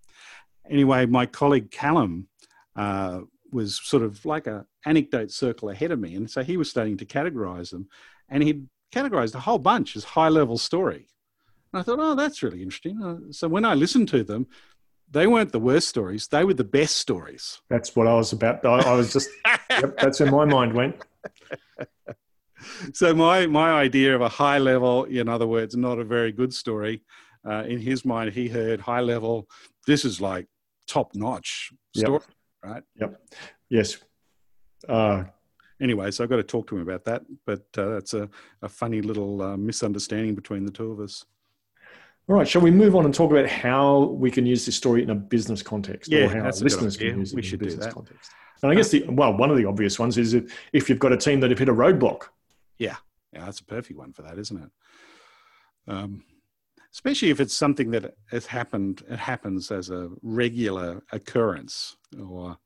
Anyway, 0.70 1.06
my 1.06 1.26
colleague 1.26 1.70
Callum 1.70 2.28
uh, 2.76 3.20
was 3.50 3.80
sort 3.82 4.04
of 4.04 4.24
like 4.24 4.46
a 4.46 4.64
anecdote 4.86 5.32
circle 5.32 5.70
ahead 5.70 5.90
of 5.90 5.98
me, 5.98 6.14
and 6.14 6.30
so 6.30 6.44
he 6.44 6.56
was 6.56 6.70
starting 6.70 6.96
to 6.98 7.04
categorize 7.04 7.70
them 7.70 7.88
and 8.28 8.42
he'd 8.42 8.66
categorized 8.92 9.34
a 9.34 9.40
whole 9.40 9.58
bunch 9.58 9.96
as 9.96 10.04
high 10.04 10.28
level 10.28 10.58
story. 10.58 11.06
And 11.72 11.80
I 11.80 11.82
thought, 11.82 11.98
oh, 12.00 12.14
that's 12.14 12.42
really 12.42 12.62
interesting. 12.62 13.02
Uh, 13.02 13.32
so 13.32 13.48
when 13.48 13.64
I 13.64 13.74
listened 13.74 14.08
to 14.08 14.22
them, 14.22 14.46
they 15.12 15.26
weren't 15.26 15.52
the 15.52 15.60
worst 15.60 15.88
stories; 15.88 16.28
they 16.28 16.44
were 16.44 16.54
the 16.54 16.64
best 16.64 16.96
stories. 16.96 17.60
That's 17.70 17.94
what 17.94 18.06
I 18.06 18.14
was 18.14 18.32
about. 18.32 18.64
I, 18.64 18.80
I 18.80 18.94
was 18.94 19.12
just, 19.12 19.28
yep, 19.70 19.96
that's 19.98 20.20
where 20.20 20.30
my 20.30 20.44
mind 20.44 20.72
went. 20.72 20.96
so 22.92 23.14
my 23.14 23.46
my 23.46 23.70
idea 23.72 24.14
of 24.14 24.20
a 24.20 24.28
high 24.28 24.58
level, 24.58 25.04
in 25.04 25.28
other 25.28 25.46
words, 25.46 25.76
not 25.76 25.98
a 25.98 26.04
very 26.04 26.32
good 26.32 26.52
story, 26.52 27.02
uh, 27.48 27.64
in 27.66 27.78
his 27.78 28.04
mind, 28.04 28.32
he 28.32 28.48
heard 28.48 28.80
high 28.80 29.00
level. 29.00 29.48
This 29.86 30.04
is 30.04 30.20
like 30.20 30.46
top 30.86 31.14
notch 31.14 31.72
story, 31.96 32.12
yep. 32.12 32.22
right? 32.64 32.82
Yep. 32.96 33.20
Yes. 33.68 33.98
Uh, 34.88 35.24
anyway, 35.80 36.10
so 36.10 36.24
I've 36.24 36.30
got 36.30 36.36
to 36.36 36.42
talk 36.42 36.68
to 36.68 36.76
him 36.76 36.82
about 36.82 37.04
that. 37.04 37.22
But 37.46 37.64
uh, 37.76 37.88
that's 37.90 38.14
a, 38.14 38.28
a 38.62 38.68
funny 38.68 39.02
little 39.02 39.42
uh, 39.42 39.56
misunderstanding 39.56 40.34
between 40.34 40.64
the 40.64 40.72
two 40.72 40.92
of 40.92 41.00
us. 41.00 41.24
All 42.32 42.38
right, 42.38 42.48
shall 42.48 42.62
we 42.62 42.70
move 42.70 42.96
on 42.96 43.04
and 43.04 43.14
talk 43.14 43.30
about 43.30 43.46
how 43.46 44.04
we 44.04 44.30
can 44.30 44.46
use 44.46 44.64
this 44.64 44.74
story 44.74 45.02
in 45.02 45.10
a 45.10 45.14
business 45.14 45.60
context? 45.60 46.10
Yeah, 46.10 46.20
or 46.20 46.28
how 46.30 46.46
listeners 46.46 46.96
can 46.96 47.18
use 47.18 47.34
it 47.34 47.36
we 47.36 47.46
in 47.46 47.54
a 47.54 47.58
business 47.58 47.92
context? 47.92 48.30
And 48.62 48.72
I 48.72 48.74
guess 48.74 48.88
the 48.88 49.04
well, 49.06 49.36
one 49.36 49.50
of 49.50 49.58
the 49.58 49.66
obvious 49.66 49.98
ones 49.98 50.16
is 50.16 50.32
if, 50.32 50.50
if 50.72 50.88
you've 50.88 50.98
got 50.98 51.12
a 51.12 51.18
team 51.18 51.40
that 51.40 51.50
have 51.50 51.58
hit 51.58 51.68
a 51.68 51.74
roadblock. 51.74 52.28
Yeah, 52.78 52.96
yeah, 53.34 53.44
that's 53.44 53.60
a 53.60 53.64
perfect 53.66 53.98
one 53.98 54.14
for 54.14 54.22
that, 54.22 54.38
isn't 54.38 54.62
it? 54.62 54.70
Um, 55.92 56.24
especially 56.94 57.28
if 57.28 57.38
it's 57.38 57.52
something 57.52 57.90
that 57.90 58.14
has 58.30 58.46
happened, 58.46 59.02
it 59.10 59.18
happens 59.18 59.70
as 59.70 59.90
a 59.90 60.08
regular 60.22 61.02
occurrence, 61.12 61.98
or 62.18 62.56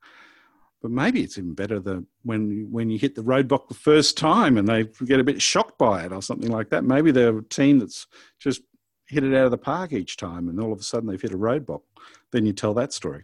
but 0.81 0.91
maybe 0.91 1.23
it's 1.23 1.37
even 1.37 1.55
better 1.55 1.81
than 1.81 2.07
when 2.23 2.71
when 2.71 2.89
you 2.89 2.97
hit 2.97 3.15
the 3.15 3.23
roadblock 3.23 3.67
the 3.67 3.73
first 3.73 4.17
time 4.17 4.57
and 4.57 4.65
they 4.65 4.85
get 5.03 5.19
a 5.19 5.25
bit 5.25 5.41
shocked 5.41 5.77
by 5.77 6.05
it 6.05 6.13
or 6.13 6.21
something 6.21 6.51
like 6.51 6.69
that. 6.69 6.85
Maybe 6.85 7.11
they're 7.11 7.39
a 7.39 7.43
team 7.43 7.79
that's 7.79 8.07
just 8.39 8.61
hit 9.07 9.23
it 9.23 9.33
out 9.35 9.45
of 9.45 9.51
the 9.51 9.57
park 9.57 9.93
each 9.93 10.17
time, 10.17 10.49
and 10.49 10.59
all 10.59 10.71
of 10.71 10.79
a 10.79 10.83
sudden 10.83 11.09
they've 11.09 11.21
hit 11.21 11.33
a 11.33 11.37
roadblock. 11.37 11.81
Then 12.31 12.45
you 12.45 12.53
tell 12.53 12.73
that 12.75 12.93
story. 12.93 13.23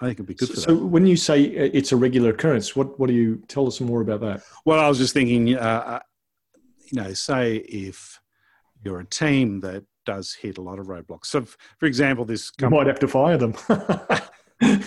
I 0.00 0.06
think 0.06 0.14
it'd 0.14 0.26
be 0.26 0.34
good. 0.34 0.48
So, 0.48 0.54
so 0.54 0.76
when 0.76 1.06
you 1.06 1.16
say 1.16 1.42
it's 1.42 1.92
a 1.92 1.96
regular 1.96 2.30
occurrence, 2.30 2.76
what 2.76 2.98
what 3.00 3.08
do 3.08 3.14
you 3.14 3.42
tell 3.48 3.66
us 3.66 3.80
more 3.80 4.02
about 4.02 4.20
that? 4.20 4.42
Well, 4.64 4.78
I 4.78 4.88
was 4.88 4.98
just 4.98 5.14
thinking, 5.14 5.56
uh, 5.56 5.60
uh 5.60 6.00
you 6.90 7.02
know, 7.02 7.12
say 7.14 7.56
if 7.56 8.20
you're 8.84 9.00
a 9.00 9.06
team 9.06 9.60
that 9.60 9.84
does 10.04 10.34
hit 10.34 10.58
a 10.58 10.62
lot 10.62 10.78
of 10.78 10.86
roadblocks. 10.86 11.26
So, 11.26 11.44
for 11.78 11.86
example, 11.86 12.24
this 12.24 12.52
you 12.60 12.70
might 12.70 12.86
have 12.86 13.00
to 13.00 13.08
fire 13.08 13.36
them. 13.36 13.54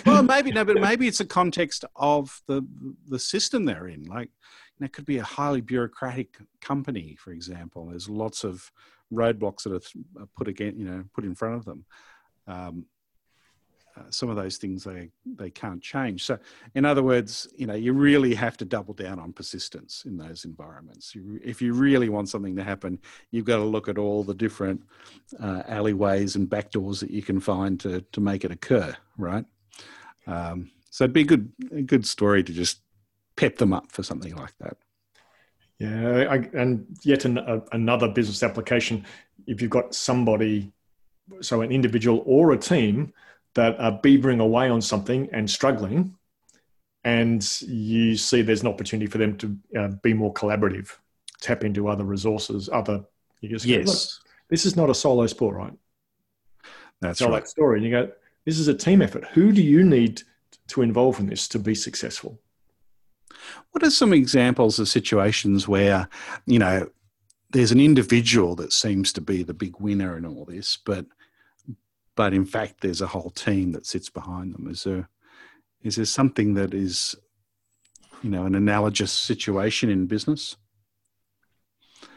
well, 0.06 0.22
maybe 0.24 0.50
no, 0.50 0.64
but 0.64 0.80
maybe 0.80 1.06
it's 1.06 1.20
a 1.20 1.26
context 1.26 1.84
of 1.96 2.42
the 2.48 2.66
the 3.06 3.18
system 3.18 3.64
they're 3.64 3.88
in. 3.88 4.04
Like, 4.04 4.28
you 4.28 4.80
know, 4.80 4.86
it 4.86 4.92
could 4.92 5.06
be 5.06 5.18
a 5.18 5.24
highly 5.24 5.60
bureaucratic 5.60 6.38
company, 6.60 7.16
for 7.18 7.32
example. 7.32 7.86
There's 7.86 8.08
lots 8.08 8.44
of 8.44 8.72
roadblocks 9.12 9.62
that 9.64 9.72
are 9.72 10.26
put 10.36 10.48
again, 10.48 10.74
you 10.78 10.84
know, 10.84 11.04
put 11.14 11.24
in 11.24 11.34
front 11.34 11.56
of 11.56 11.64
them. 11.64 11.84
Um, 12.46 12.86
uh, 13.96 14.02
some 14.10 14.28
of 14.28 14.36
those 14.36 14.56
things 14.56 14.84
they 14.84 15.10
they 15.26 15.50
can't 15.50 15.82
change. 15.82 16.24
So, 16.24 16.38
in 16.74 16.84
other 16.84 17.02
words, 17.02 17.48
you 17.56 17.66
know, 17.66 17.74
you 17.74 17.92
really 17.92 18.34
have 18.34 18.56
to 18.58 18.64
double 18.64 18.94
down 18.94 19.18
on 19.18 19.32
persistence 19.32 20.04
in 20.06 20.16
those 20.16 20.44
environments. 20.44 21.14
You, 21.14 21.40
if 21.42 21.60
you 21.60 21.72
really 21.72 22.08
want 22.08 22.28
something 22.28 22.54
to 22.56 22.62
happen, 22.62 23.00
you've 23.30 23.46
got 23.46 23.56
to 23.56 23.64
look 23.64 23.88
at 23.88 23.98
all 23.98 24.22
the 24.22 24.34
different 24.34 24.82
uh, 25.40 25.62
alleyways 25.66 26.36
and 26.36 26.48
back 26.48 26.70
doors 26.70 27.00
that 27.00 27.10
you 27.10 27.22
can 27.22 27.40
find 27.40 27.80
to 27.80 28.02
to 28.12 28.20
make 28.20 28.44
it 28.44 28.52
occur. 28.52 28.96
Right. 29.18 29.44
Um, 30.26 30.70
so 30.90 31.04
it'd 31.04 31.14
be 31.14 31.22
a 31.22 31.24
good 31.24 31.52
a 31.72 31.82
good 31.82 32.06
story 32.06 32.44
to 32.44 32.52
just 32.52 32.80
pep 33.36 33.56
them 33.56 33.72
up 33.72 33.90
for 33.90 34.02
something 34.02 34.34
like 34.36 34.56
that. 34.58 34.76
Yeah, 35.80 36.26
I, 36.30 36.36
and 36.52 36.86
yet 37.02 37.24
an, 37.24 37.38
a, 37.38 37.62
another 37.72 38.06
business 38.06 38.42
application. 38.42 39.06
If 39.46 39.62
you've 39.62 39.70
got 39.70 39.94
somebody, 39.94 40.70
so 41.40 41.62
an 41.62 41.72
individual 41.72 42.22
or 42.26 42.52
a 42.52 42.58
team 42.58 43.14
that 43.54 43.80
are 43.80 43.98
beavering 44.00 44.40
away 44.40 44.68
on 44.68 44.82
something 44.82 45.28
and 45.32 45.50
struggling, 45.50 46.14
and 47.02 47.42
you 47.62 48.14
see 48.14 48.42
there's 48.42 48.60
an 48.60 48.68
opportunity 48.68 49.06
for 49.06 49.16
them 49.16 49.38
to 49.38 49.56
uh, 49.78 49.88
be 50.02 50.12
more 50.12 50.34
collaborative, 50.34 50.90
tap 51.40 51.64
into 51.64 51.88
other 51.88 52.04
resources, 52.04 52.68
other. 52.70 53.02
You 53.40 53.48
just 53.48 53.64
yes. 53.64 53.86
Go, 53.86 54.28
this 54.50 54.66
is 54.66 54.76
not 54.76 54.90
a 54.90 54.94
solo 54.94 55.26
sport, 55.26 55.56
right? 55.56 55.72
That's 57.00 57.18
Tell 57.20 57.30
right. 57.30 57.42
that 57.42 57.48
story, 57.48 57.78
and 57.78 57.86
you 57.86 57.90
go, 57.90 58.12
this 58.44 58.58
is 58.58 58.68
a 58.68 58.74
team 58.74 59.00
effort. 59.00 59.24
Who 59.32 59.50
do 59.50 59.62
you 59.62 59.82
need 59.82 60.22
to 60.68 60.82
involve 60.82 61.20
in 61.20 61.26
this 61.26 61.48
to 61.48 61.58
be 61.58 61.74
successful? 61.74 62.38
What 63.72 63.82
are 63.82 63.90
some 63.90 64.12
examples 64.12 64.78
of 64.78 64.88
situations 64.88 65.68
where, 65.68 66.08
you 66.46 66.58
know, 66.58 66.88
there's 67.50 67.72
an 67.72 67.80
individual 67.80 68.54
that 68.56 68.72
seems 68.72 69.12
to 69.12 69.20
be 69.20 69.42
the 69.42 69.54
big 69.54 69.78
winner 69.80 70.16
in 70.16 70.24
all 70.24 70.44
this, 70.44 70.78
but 70.84 71.06
but 72.16 72.34
in 72.34 72.44
fact 72.44 72.80
there's 72.80 73.00
a 73.00 73.06
whole 73.06 73.30
team 73.30 73.72
that 73.72 73.86
sits 73.86 74.10
behind 74.10 74.54
them. 74.54 74.68
Is 74.68 74.84
there 74.84 75.08
is 75.82 75.96
there 75.96 76.04
something 76.04 76.54
that 76.54 76.74
is, 76.74 77.14
you 78.22 78.30
know, 78.30 78.44
an 78.44 78.54
analogous 78.54 79.12
situation 79.12 79.88
in 79.90 80.06
business? 80.06 80.56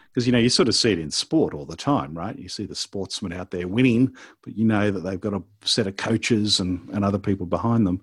Because 0.09 0.27
you 0.27 0.31
know 0.31 0.39
you 0.39 0.49
sort 0.49 0.67
of 0.67 0.75
see 0.75 0.91
it 0.91 0.99
in 0.99 1.09
sport 1.09 1.53
all 1.55 1.65
the 1.65 1.75
time, 1.75 2.13
right? 2.13 2.37
You 2.37 2.49
see 2.49 2.65
the 2.65 2.75
sportsmen 2.75 3.33
out 3.33 3.49
there 3.49 3.67
winning, 3.67 4.15
but 4.43 4.55
you 4.55 4.65
know 4.65 4.91
that 4.91 4.99
they've 4.99 5.19
got 5.19 5.33
a 5.33 5.41
set 5.63 5.87
of 5.87 5.97
coaches 5.97 6.59
and, 6.59 6.87
and 6.89 7.03
other 7.03 7.17
people 7.17 7.47
behind 7.47 7.87
them. 7.87 8.01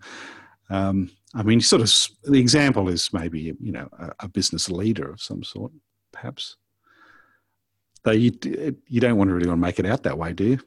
Um, 0.70 1.10
I 1.34 1.42
mean, 1.42 1.60
sort 1.60 1.82
of 1.82 1.92
the 2.24 2.40
example 2.40 2.88
is 2.88 3.12
maybe 3.12 3.54
you 3.60 3.72
know 3.72 3.88
a, 3.98 4.12
a 4.20 4.28
business 4.28 4.68
leader 4.68 5.10
of 5.10 5.20
some 5.20 5.42
sort, 5.42 5.72
perhaps. 6.12 6.56
Though 8.02 8.12
you 8.12 8.32
you 8.86 9.00
don't 9.00 9.16
want 9.16 9.28
to 9.28 9.34
really 9.34 9.48
want 9.48 9.58
to 9.58 9.66
make 9.66 9.78
it 9.78 9.86
out 9.86 10.02
that 10.04 10.18
way, 10.18 10.32
do 10.32 10.44
you? 10.44 10.60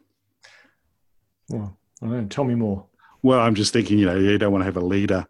Well, 1.50 1.78
I 2.02 2.06
don't 2.06 2.22
know. 2.22 2.28
Tell 2.28 2.44
me 2.44 2.56
more. 2.56 2.86
Well, 3.22 3.40
I'm 3.40 3.56
just 3.56 3.74
thinking, 3.74 3.98
you 4.00 4.06
know, 4.06 4.18
you 4.18 4.38
don't 4.38 4.52
want 4.52 4.62
to 4.62 4.66
have 4.66 4.78
a 4.78 4.82
leader 4.82 5.26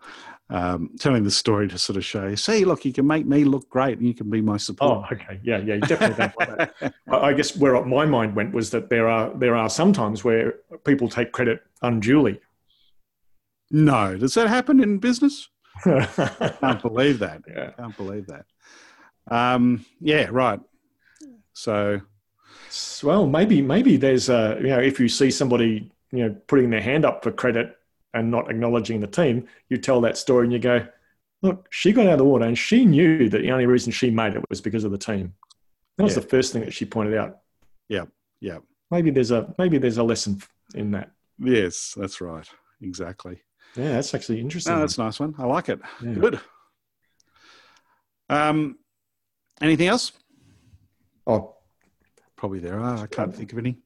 um, 0.50 0.91
telling 1.00 1.24
the 1.24 1.32
story 1.32 1.67
to 1.67 1.78
sort 1.78 1.98
of 1.98 2.06
show, 2.06 2.36
see, 2.36 2.65
look, 2.65 2.86
you 2.86 2.93
can 2.93 3.08
make 3.08 3.26
me 3.26 3.43
look 3.43 3.69
great 3.69 3.98
and 3.98 4.08
you 4.08 4.13
can 4.13 4.30
be 4.30 4.41
my 4.41 4.58
support. 4.58 5.06
Oh, 5.12 5.15
okay, 5.15 5.39
yeah, 5.43 5.58
yeah, 5.58 5.76
you 5.76 5.82
definitely 5.82 6.15
don't 6.15 6.36
want 6.38 6.58
that. 6.80 6.93
I 7.12 7.34
guess 7.34 7.58
where 7.58 7.84
my 7.86 8.06
mind 8.06 8.36
went 8.36 8.54
was 8.54 8.69
that 8.72 8.89
there 8.89 9.08
are 9.08 9.36
there 9.36 9.56
are 9.56 9.69
some 9.69 9.93
times 9.93 10.24
where 10.24 10.56
people 10.86 11.10
take 11.10 11.32
credit 11.32 11.62
unduly 11.82 12.39
no, 13.71 14.17
does 14.17 14.34
that 14.36 14.47
happen 14.47 14.82
in 14.82 14.99
business? 14.99 15.49
Can't 15.84 16.82
believe 16.82 17.19
that. 17.19 17.41
Yeah. 17.47 17.71
Can't 17.71 17.97
believe 17.97 18.28
that. 18.28 18.45
Um, 19.30 19.86
yeah, 19.99 20.28
right. 20.32 20.60
So, 21.54 22.02
well, 23.04 23.28
maybe 23.28 23.62
maybe 23.62 23.97
there's 23.97 24.30
a 24.30 24.58
you 24.62 24.67
know 24.67 24.80
if 24.80 24.99
you 24.99 25.08
see 25.08 25.32
somebody 25.32 25.91
you 26.12 26.23
know 26.23 26.36
putting 26.47 26.69
their 26.69 26.82
hand 26.82 27.06
up 27.06 27.23
for 27.23 27.32
credit 27.32 27.78
and 28.13 28.30
not 28.30 28.49
acknowledging 28.49 28.99
the 28.99 29.08
team, 29.08 29.47
you 29.69 29.78
tell 29.78 30.02
that 30.02 30.17
story 30.17 30.45
and 30.45 30.54
you 30.54 30.60
go, 30.60 30.86
look, 31.41 31.67
she 31.71 31.91
got 31.91 32.06
out 32.06 32.13
of 32.13 32.17
the 32.19 32.26
water 32.26 32.45
and 32.45 32.58
she 32.58 32.86
knew 32.86 33.30
that 33.30 33.41
the 33.41 33.52
only 33.52 33.65
reason 33.65 33.91
she 33.91 34.10
made 34.10 34.36
it 34.36 34.43
was 34.49 34.62
because 34.62 34.84
of 34.84 34.91
the 34.91 34.97
team. 34.97 35.34
That 35.97 36.04
was 36.04 36.15
yeah. 36.15 36.21
the 36.21 36.28
first 36.28 36.54
thing 36.54 36.63
that 36.63 36.73
she 36.73 36.86
pointed 36.86 37.15
out. 37.15 37.39
Yeah, 37.88 38.06
yeah. 38.39 38.60
Maybe 38.91 39.12
there's 39.12 39.32
a 39.32 39.54
maybe 39.58 39.78
there's 39.78 39.97
a 39.97 40.04
lesson 40.04 40.41
in 40.76 40.91
that. 40.91 41.12
Yes, 41.39 41.93
that's 41.97 42.21
right. 42.21 42.47
Exactly. 42.82 43.41
Yeah, 43.76 43.94
that's 43.94 44.14
actually 44.14 44.40
interesting. 44.40 44.74
No, 44.74 44.80
that's 44.80 44.98
a 44.98 45.04
nice 45.04 45.20
one. 45.20 45.34
I 45.38 45.46
like 45.46 45.70
it. 45.70 45.80
Yeah. 46.04 46.14
Good. 46.14 46.40
Um, 48.30 48.78
anything 49.62 49.88
else? 49.88 50.12
Oh, 51.26 51.56
probably 52.36 52.60
there 52.60 52.80
are. 52.80 52.98
I 53.00 53.08
can't 53.08 53.36
think 53.36 53.52
of 53.52 53.60
any. 53.60 53.78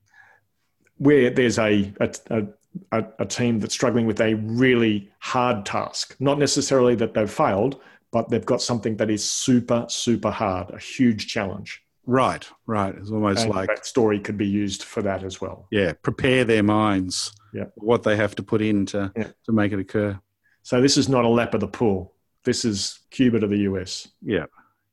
Where 0.97 1.29
there's 1.29 1.59
a 1.59 1.93
a, 1.99 2.47
a 2.91 3.05
a 3.19 3.25
team 3.25 3.59
that's 3.59 3.73
struggling 3.73 4.07
with 4.07 4.19
a 4.19 4.33
really 4.35 5.11
hard 5.19 5.65
task, 5.65 6.15
not 6.19 6.39
necessarily 6.39 6.95
that 6.95 7.13
they've 7.13 7.29
failed, 7.29 7.81
but 8.11 8.29
they've 8.29 8.45
got 8.45 8.61
something 8.61 8.97
that 8.97 9.09
is 9.09 9.29
super 9.29 9.85
super 9.89 10.31
hard, 10.31 10.71
a 10.71 10.79
huge 10.79 11.27
challenge. 11.27 11.83
Right, 12.05 12.47
right. 12.65 12.95
It's 12.95 13.11
almost 13.11 13.43
and 13.43 13.53
like 13.53 13.67
that 13.67 13.85
story 13.85 14.19
could 14.19 14.37
be 14.37 14.47
used 14.47 14.83
for 14.83 15.01
that 15.01 15.23
as 15.23 15.41
well. 15.41 15.67
Yeah, 15.71 15.93
prepare 16.01 16.45
their 16.45 16.63
minds. 16.63 17.31
Yeah, 17.53 17.65
what 17.75 18.03
they 18.03 18.15
have 18.15 18.35
to 18.35 18.43
put 18.43 18.61
in 18.61 18.85
to 18.87 19.11
yeah. 19.15 19.29
to 19.45 19.51
make 19.51 19.71
it 19.71 19.79
occur. 19.79 20.19
So 20.63 20.81
this 20.81 20.97
is 20.97 21.07
not 21.07 21.25
a 21.25 21.29
lap 21.29 21.53
of 21.53 21.61
the 21.61 21.67
pool. 21.67 22.13
This 22.43 22.65
is 22.65 22.99
Cuba 23.09 23.39
to 23.39 23.47
the 23.47 23.59
US. 23.59 24.07
Yeah, 24.21 24.45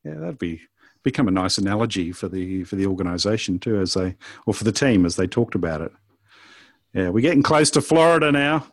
yeah, 0.04 0.14
that'd 0.14 0.38
be 0.38 0.60
become 1.02 1.28
a 1.28 1.32
nice 1.32 1.58
analogy 1.58 2.12
for 2.12 2.28
the 2.28 2.64
for 2.64 2.76
the 2.76 2.86
organisation 2.86 3.58
too, 3.58 3.80
as 3.80 3.94
they 3.94 4.16
or 4.46 4.54
for 4.54 4.64
the 4.64 4.72
team 4.72 5.04
as 5.04 5.16
they 5.16 5.26
talked 5.26 5.54
about 5.54 5.80
it. 5.80 5.92
Yeah, 6.92 7.08
we're 7.08 7.20
getting 7.20 7.42
close 7.42 7.70
to 7.72 7.82
Florida 7.82 8.30
now. 8.30 8.66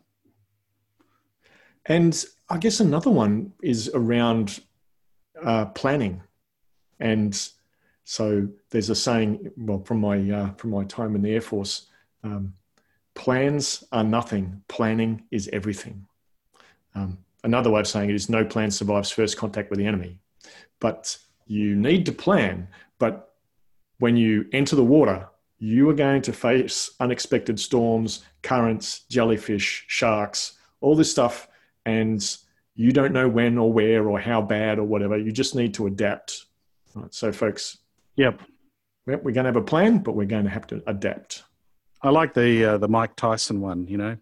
And 1.87 2.23
I 2.49 2.57
guess 2.57 2.79
another 2.79 3.09
one 3.09 3.53
is 3.63 3.89
around 3.93 4.59
uh, 5.43 5.65
planning 5.65 6.21
and 7.01 7.49
so 8.03 8.47
there's 8.69 8.89
a 8.89 8.95
saying, 8.95 9.51
well, 9.57 9.83
from 9.83 9.99
my 9.99 10.17
uh, 10.29 10.53
from 10.53 10.69
my 10.69 10.85
time 10.85 11.15
in 11.15 11.21
the 11.21 11.33
Air 11.33 11.41
Force, 11.41 11.87
um, 12.23 12.53
plans 13.15 13.83
are 13.91 14.03
nothing. 14.03 14.63
Planning 14.67 15.23
is 15.31 15.49
everything. 15.53 16.05
Um, 16.95 17.17
another 17.43 17.69
way 17.69 17.81
of 17.81 17.87
saying 17.87 18.09
it 18.09 18.15
is 18.15 18.29
no 18.29 18.45
plan 18.45 18.71
survives 18.71 19.11
first 19.11 19.37
contact 19.37 19.69
with 19.69 19.79
the 19.79 19.85
enemy. 19.85 20.19
But 20.79 21.17
you 21.45 21.75
need 21.75 22.05
to 22.07 22.11
plan. 22.11 22.67
But 22.99 23.33
when 23.99 24.17
you 24.17 24.45
enter 24.53 24.75
the 24.75 24.83
water, 24.83 25.27
you 25.59 25.89
are 25.89 25.93
going 25.93 26.23
to 26.23 26.33
face 26.33 26.91
unexpected 26.99 27.59
storms, 27.59 28.23
currents, 28.41 29.01
jellyfish, 29.09 29.85
sharks, 29.87 30.53
all 30.79 30.95
this 30.95 31.11
stuff, 31.11 31.47
and 31.85 32.37
you 32.73 32.91
don't 32.91 33.13
know 33.13 33.29
when 33.29 33.57
or 33.57 33.71
where 33.71 34.07
or 34.07 34.19
how 34.19 34.41
bad 34.41 34.79
or 34.79 34.83
whatever. 34.83 35.17
You 35.17 35.31
just 35.31 35.55
need 35.55 35.75
to 35.75 35.85
adapt. 35.85 36.45
Right, 36.95 37.13
so, 37.13 37.31
folks, 37.31 37.77
Yep. 38.15 38.41
Yep, 39.07 39.23
we're 39.23 39.31
going 39.31 39.45
to 39.45 39.49
have 39.49 39.55
a 39.55 39.61
plan, 39.61 39.99
but 39.99 40.15
we're 40.15 40.27
going 40.27 40.43
to 40.43 40.49
have 40.49 40.67
to 40.67 40.83
adapt. 40.85 41.43
I 42.03 42.09
like 42.09 42.33
the 42.33 42.65
uh, 42.65 42.77
the 42.77 42.87
Mike 42.87 43.15
Tyson 43.15 43.61
one. 43.61 43.87
You 43.87 43.97
know, 43.97 44.17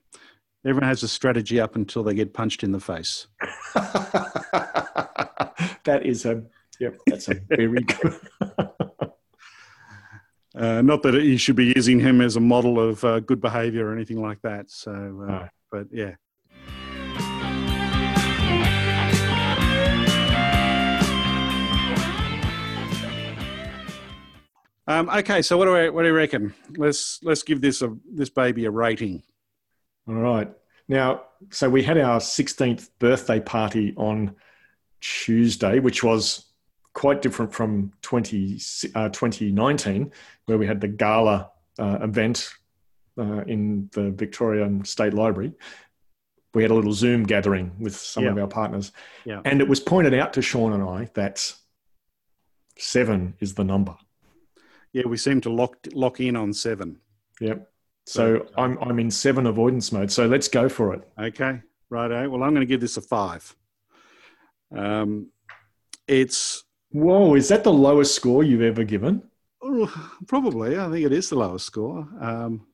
everyone 0.65 0.88
has 0.88 1.04
a 1.04 1.08
strategy 1.08 1.60
up 1.60 1.76
until 1.76 2.04
they 2.04 2.13
get 2.13 2.34
punched 2.34 2.63
in 2.63 2.72
the 2.72 2.80
face. 2.80 3.28
that 3.74 5.12
is 6.04 6.26
a 6.26 6.44
yep. 6.80 6.98
That's 7.08 7.30
a 7.30 7.36
very 7.48 7.82
good. 7.82 8.20
uh, 10.56 10.82
not 10.82 11.04
that 11.04 11.13
you 11.24 11.38
should 11.38 11.56
be 11.56 11.74
using 11.76 12.00
him 12.00 12.22
as 12.22 12.36
a 12.36 12.42
model 12.42 12.80
of 12.80 13.04
uh, 13.04 13.20
good 13.22 13.42
behaviour 13.42 13.88
or 13.88 13.94
anything 13.94 14.22
like 14.22 14.42
that. 14.42 14.70
So, 14.70 14.92
uh, 14.92 15.32
no. 15.32 15.48
but 15.72 15.88
yeah, 15.92 16.15
Um, 24.89 25.08
okay, 25.12 25.43
so 25.43 25.56
what 25.56 25.65
do 25.65 25.75
I 25.75 25.89
what 25.89 26.02
do 26.02 26.08
you 26.08 26.15
reckon? 26.15 26.52
Let's 26.75 27.19
let's 27.21 27.43
give 27.43 27.62
this 27.62 27.84
a 27.84 27.95
this 28.12 28.32
baby 28.32 28.65
a 28.65 28.71
rating. 28.71 29.21
All 30.08 30.15
right. 30.15 30.52
Now, 30.88 31.25
so 31.52 31.69
we 31.69 31.84
had 31.84 31.99
our 31.99 32.19
16th 32.19 32.89
birthday 32.97 33.39
party 33.39 33.93
on 33.95 34.36
Tuesday, 34.99 35.78
which 35.78 36.04
was 36.04 36.45
quite 36.93 37.21
different 37.21 37.54
from 37.54 37.93
20, 38.02 38.60
uh, 38.95 39.10
2019, 39.10 40.12
where 40.47 40.58
we 40.58 40.65
had 40.65 40.82
the 40.82 40.88
gala 40.88 41.52
uh, 41.78 41.99
event 42.02 42.49
uh, 43.19 43.41
in 43.41 43.91
the 43.93 44.10
Victorian 44.10 44.84
State 44.84 45.13
Library. 45.13 45.54
We 46.56 46.63
had 46.63 46.71
a 46.71 46.73
little 46.73 46.93
Zoom 46.93 47.21
gathering 47.21 47.71
with 47.80 47.95
some 47.95 48.23
yeah. 48.23 48.32
of 48.32 48.39
our 48.39 48.47
partners. 48.47 48.91
Yeah. 49.25 49.41
And 49.45 49.62
it 49.62 49.67
was 49.67 49.80
pointed 49.80 50.15
out 50.15 50.34
to 50.34 50.41
Shawn 50.41 50.73
and 50.73 50.82
I 50.82 51.12
that 51.13 51.54
seven 52.80 53.36
is 53.39 53.54
the 53.54 53.63
number. 53.63 53.95
Yeah, 54.93 55.08
we 55.08 55.17
seem 55.17 55.41
to 55.41 55.49
lock 55.49 55.78
lock 55.93 56.19
in 56.19 56.36
on 56.36 56.54
seven. 56.54 56.99
Yep. 57.39 57.67
So 58.06 58.47
I'm 58.58 58.78
I'm 58.80 58.99
in 58.99 59.12
seven 59.12 59.45
avoidance 59.45 59.91
mode. 59.91 60.12
So 60.12 60.25
let's 60.25 60.47
go 60.47 60.67
for 60.67 60.93
it. 60.93 61.08
Okay, 61.19 61.62
righto. 61.89 62.30
Well, 62.30 62.43
I'm 62.43 62.52
going 62.52 62.62
to 62.62 62.65
give 62.65 62.82
this 62.82 62.97
a 62.97 63.02
five. 63.02 63.56
Um, 64.75 65.30
it's 66.08 66.63
whoa. 66.89 67.36
Is 67.36 67.49
that 67.49 67.63
the 67.63 67.73
lowest 67.73 68.15
score 68.15 68.43
you've 68.43 68.62
ever 68.62 68.84
given? 68.84 69.23
Oh, 69.62 70.12
probably. 70.28 70.78
I 70.78 70.89
think 70.89 71.06
it 71.06 71.13
is 71.13 71.30
the 71.30 71.36
lowest 71.36 71.65
score. 71.65 72.08
Um, 72.19 72.65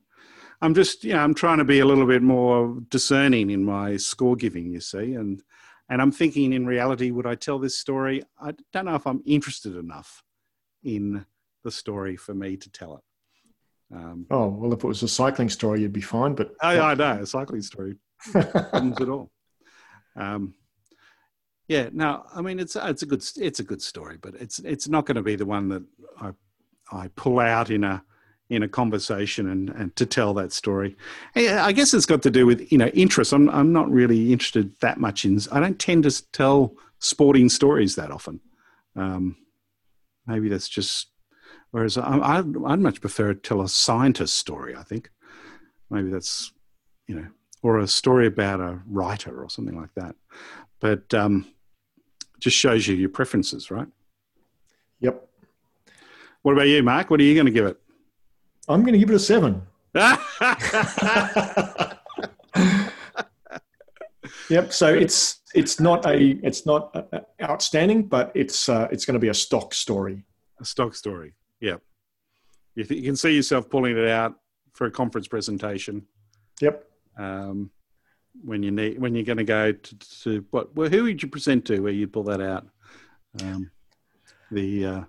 I'm 0.62 0.74
just, 0.74 1.04
yeah, 1.04 1.24
I'm 1.24 1.34
trying 1.34 1.58
to 1.58 1.66
be 1.66 1.80
a 1.80 1.86
little 1.86 2.06
bit 2.06 2.22
more 2.22 2.78
discerning 2.90 3.50
in 3.50 3.64
my 3.64 3.98
score 3.98 4.36
giving. 4.36 4.72
You 4.72 4.80
see, 4.80 5.16
and 5.16 5.42
and 5.90 6.02
I'm 6.02 6.12
thinking, 6.12 6.54
in 6.54 6.66
reality, 6.66 7.12
would 7.12 7.28
I 7.28 7.36
tell 7.36 7.60
this 7.60 7.78
story? 7.78 8.24
I 8.40 8.54
don't 8.72 8.86
know 8.86 8.96
if 8.96 9.06
I'm 9.06 9.22
interested 9.26 9.76
enough 9.76 10.24
in 10.84 11.26
the 11.66 11.72
story 11.72 12.16
for 12.16 12.34
me 12.34 12.56
to 12.56 12.72
tell 12.72 12.96
it. 12.96 13.96
Um, 13.96 14.26
oh 14.32 14.48
well, 14.48 14.74
if 14.74 14.84
it 14.84 14.88
was 14.88 15.04
a 15.04 15.08
cycling 15.08 15.50
story, 15.50 15.82
you'd 15.82 15.92
be 15.92 16.02
fine. 16.02 16.34
But 16.34 16.54
I, 16.62 16.80
I 16.80 16.94
know 16.96 17.22
a 17.22 17.26
cycling 17.26 17.62
story 17.62 17.98
problems 18.32 19.02
at 19.02 19.10
all. 19.10 19.32
Um, 20.16 20.54
yeah, 21.68 21.90
no, 21.92 22.24
I 22.34 22.42
mean 22.42 22.60
it's 22.60 22.76
it's 22.76 23.02
a 23.02 23.06
good 23.06 23.24
it's 23.36 23.60
a 23.60 23.64
good 23.64 23.82
story, 23.82 24.18
but 24.22 24.36
it's 24.36 24.60
it's 24.60 24.88
not 24.88 25.06
going 25.06 25.18
to 25.18 25.22
be 25.22 25.36
the 25.36 25.46
one 25.46 25.68
that 25.70 25.84
I 26.22 26.32
I 26.92 27.10
pull 27.16 27.40
out 27.40 27.70
in 27.70 27.84
a 27.84 28.04
in 28.50 28.62
a 28.62 28.68
conversation 28.68 29.50
and, 29.50 29.70
and 29.70 29.96
to 29.96 30.06
tell 30.06 30.34
that 30.36 30.54
story. 30.54 30.96
I 31.36 31.72
guess 31.72 31.96
it's 31.96 32.06
got 32.06 32.22
to 32.24 32.32
do 32.32 32.46
with 32.46 32.72
you 32.72 32.78
know 32.78 32.88
interest. 32.88 33.34
I'm 33.34 33.50
I'm 33.50 33.74
not 33.74 33.90
really 33.90 34.32
interested 34.32 34.80
that 34.82 35.00
much 35.00 35.26
in. 35.26 35.40
I 35.52 35.60
don't 35.60 35.80
tend 35.80 36.04
to 36.04 36.32
tell 36.32 36.76
sporting 37.00 37.50
stories 37.50 37.96
that 37.96 38.12
often. 38.12 38.40
Um, 38.96 39.38
maybe 40.28 40.50
that's 40.50 40.70
just 40.70 41.08
Whereas 41.76 41.98
I, 41.98 42.18
I'd, 42.20 42.56
I'd 42.66 42.80
much 42.80 43.02
prefer 43.02 43.34
to 43.34 43.40
tell 43.42 43.60
a 43.60 43.68
scientist 43.68 44.38
story. 44.38 44.78
I 44.78 44.84
think 44.84 45.12
maybe 45.90 46.10
that's 46.10 46.54
you 47.06 47.16
know, 47.16 47.28
or 47.64 47.80
a 47.80 47.88
story 47.88 48.28
about 48.28 48.62
a 48.62 48.80
writer 48.88 49.44
or 49.44 49.50
something 49.50 49.78
like 49.78 49.94
that. 49.98 50.16
But 50.80 51.14
um, 51.14 51.46
just 52.40 52.56
shows 52.56 52.88
you 52.88 52.96
your 52.96 53.10
preferences, 53.10 53.72
right? 53.72 53.90
Yep. 55.02 55.28
What 56.44 56.54
about 56.54 56.70
you, 56.70 56.82
Mark? 56.82 57.10
What 57.10 57.20
are 57.20 57.24
you 57.24 57.34
going 57.34 57.48
to 57.48 57.52
give 57.52 57.66
it? 57.66 57.78
I'm 58.70 58.84
going 58.84 58.94
to 58.94 59.00
give 59.00 59.10
it 59.10 59.16
a 59.16 59.20
seven. 59.20 59.62
yep. 64.50 64.72
So 64.72 64.94
it's 64.94 65.42
it's 65.54 65.82
not 65.82 66.06
a 66.06 66.40
it's 66.42 66.66
not 66.66 66.96
a, 66.96 67.26
outstanding, 67.44 68.04
but 68.04 68.32
it's 68.34 68.70
uh, 68.70 68.88
it's 68.94 69.04
going 69.04 69.16
to 69.16 69.20
be 69.20 69.28
a 69.28 69.34
stock 69.34 69.74
story. 69.74 70.24
A 70.62 70.64
stock 70.64 70.96
story. 70.96 71.34
Yeah. 71.60 71.78
You, 72.76 72.84
th- 72.84 73.00
you 73.00 73.06
can 73.06 73.16
see 73.16 73.36
yourself 73.36 73.70
pulling 73.70 73.98
it 73.98 74.08
out 74.08 74.36
for 74.74 74.88
a 74.88 74.92
conference 74.92 75.28
presentation. 75.28 76.06
Yep. 76.62 76.86
Um, 77.18 77.72
when 78.44 78.64
you 78.64 78.72
need 78.72 79.00
when 79.00 79.16
you're 79.16 79.24
going 79.24 79.38
to 79.38 79.44
go 79.44 79.72
to, 79.72 79.98
to 80.24 80.46
what? 80.52 80.76
Well, 80.76 80.90
who 80.90 81.04
would 81.04 81.24
you 81.24 81.30
present 81.30 81.66
to 81.66 81.80
where 81.80 81.94
you 81.94 82.08
pull 82.08 82.24
that 82.24 82.42
out? 82.42 82.68
Um, 83.42 83.72
the 84.52 84.86
uh, 84.86 85.04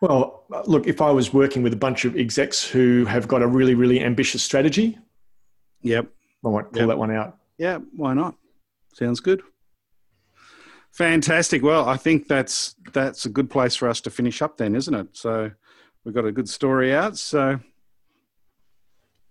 well, 0.00 0.44
look, 0.66 0.86
if 0.86 1.00
I 1.00 1.10
was 1.10 1.32
working 1.32 1.62
with 1.62 1.72
a 1.72 1.76
bunch 1.76 2.04
of 2.04 2.16
execs 2.16 2.64
who 2.64 3.04
have 3.04 3.28
got 3.28 3.42
a 3.42 3.46
really 3.46 3.74
really 3.74 4.00
ambitious 4.00 4.42
strategy, 4.42 4.98
yep, 5.82 6.08
I 6.44 6.48
might 6.48 6.72
pull 6.72 6.80
yep. 6.80 6.88
that 6.88 6.98
one 6.98 7.12
out. 7.12 7.38
Yeah, 7.58 7.78
why 7.94 8.14
not? 8.14 8.34
Sounds 8.92 9.20
good. 9.20 9.42
Fantastic. 10.94 11.64
Well, 11.64 11.88
I 11.88 11.96
think 11.96 12.28
that's 12.28 12.76
that's 12.92 13.26
a 13.26 13.28
good 13.28 13.50
place 13.50 13.74
for 13.74 13.88
us 13.88 14.00
to 14.02 14.10
finish 14.10 14.40
up 14.40 14.56
then, 14.56 14.76
isn't 14.76 14.94
it? 14.94 15.08
So 15.12 15.50
we've 16.04 16.14
got 16.14 16.24
a 16.24 16.30
good 16.30 16.48
story 16.48 16.94
out. 16.94 17.18
So 17.18 17.58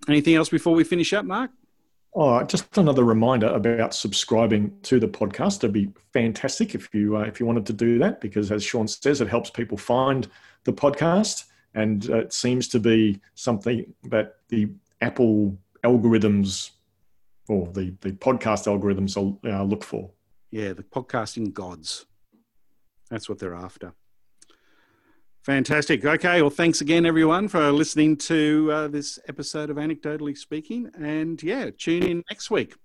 anything 0.10 0.36
else 0.36 0.49
before 0.49 0.76
we 0.76 0.84
finish 0.84 1.13
up, 1.13 1.23
Mark? 1.23 1.52
Oh, 2.13 2.43
just 2.43 2.78
another 2.78 3.06
reminder 3.06 3.47
about 3.47 3.95
subscribing 3.95 4.78
to 4.84 4.99
the 4.99 5.08
podcast. 5.08 5.60
It'd 5.60 5.71
be 5.71 5.89
fantastic 6.12 6.76
if 6.76 6.93
you 6.93 7.15
uh, 7.15 7.21
if 7.21 7.39
you 7.39 7.45
wanted 7.45 7.65
to 7.67 7.73
do 7.73 7.97
that, 7.99 8.19
because 8.19 8.52
as 8.52 8.62
Shawn 8.62 8.88
says, 8.89 9.21
it 9.21 9.30
helps 9.30 9.49
people 9.49 9.78
find 9.78 10.28
the 10.65 10.73
podcast, 10.73 11.45
and 11.76 12.10
uh, 12.10 12.17
it 12.17 12.34
seems 12.34 12.67
to 12.67 12.80
be 12.80 13.21
something 13.36 13.86
that 14.10 14.36
the 14.49 14.69
Apple 14.99 15.58
algorithms 15.86 16.71
or 17.47 17.67
the 17.67 17.95
the 18.02 18.12
podcast 18.12 18.67
algorithms 18.67 19.15
uh, 19.17 19.63
look 19.63 19.86
for 19.86 20.12
yeah, 20.54 20.72
the 20.74 20.84
podcasting 20.84 21.52
gods. 21.52 22.06
That's 23.10 23.28
what 23.28 23.39
they're 23.39 23.56
after. 23.56 23.94
Fantastic. 25.42 26.06
Okay. 26.06 26.42
Well, 26.42 26.52
thanks 26.52 26.80
again, 26.80 27.08
everyone, 27.08 27.48
for 27.48 27.72
listening 27.72 28.18
to 28.18 28.70
uh, 28.72 28.88
this 28.88 29.18
episode 29.28 29.72
of 29.72 29.78
Anecdotally 29.78 30.38
Speaking. 30.38 30.92
And 30.96 31.42
yeah, 31.42 31.72
tune 31.76 32.04
in 32.04 32.24
next 32.30 32.52
week. 32.52 32.76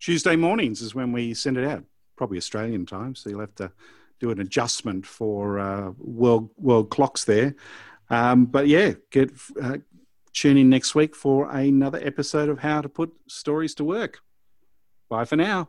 Tuesday 0.00 0.34
mornings 0.34 0.82
is 0.82 0.96
when 0.96 1.12
we 1.12 1.34
send 1.34 1.56
it 1.56 1.64
out, 1.64 1.84
probably 2.16 2.36
Australian 2.36 2.84
time. 2.84 3.14
So 3.14 3.30
you'll 3.30 3.40
have 3.40 3.54
to 3.54 3.70
do 4.18 4.32
an 4.32 4.40
adjustment 4.40 5.06
for 5.06 5.60
uh, 5.60 5.92
world 5.96 6.50
world 6.58 6.90
clocks 6.90 7.24
there. 7.24 7.54
Um, 8.10 8.44
but 8.44 8.66
yeah, 8.66 8.94
get 9.12 9.30
uh, 9.62 9.78
tune 10.32 10.56
in 10.56 10.68
next 10.68 10.96
week 10.96 11.14
for 11.14 11.48
another 11.48 12.00
episode 12.02 12.48
of 12.48 12.58
How 12.58 12.80
to 12.80 12.88
Put 12.88 13.12
Stories 13.28 13.76
to 13.76 13.84
Work. 13.84 14.18
Bye 15.08 15.26
for 15.26 15.36
now. 15.36 15.68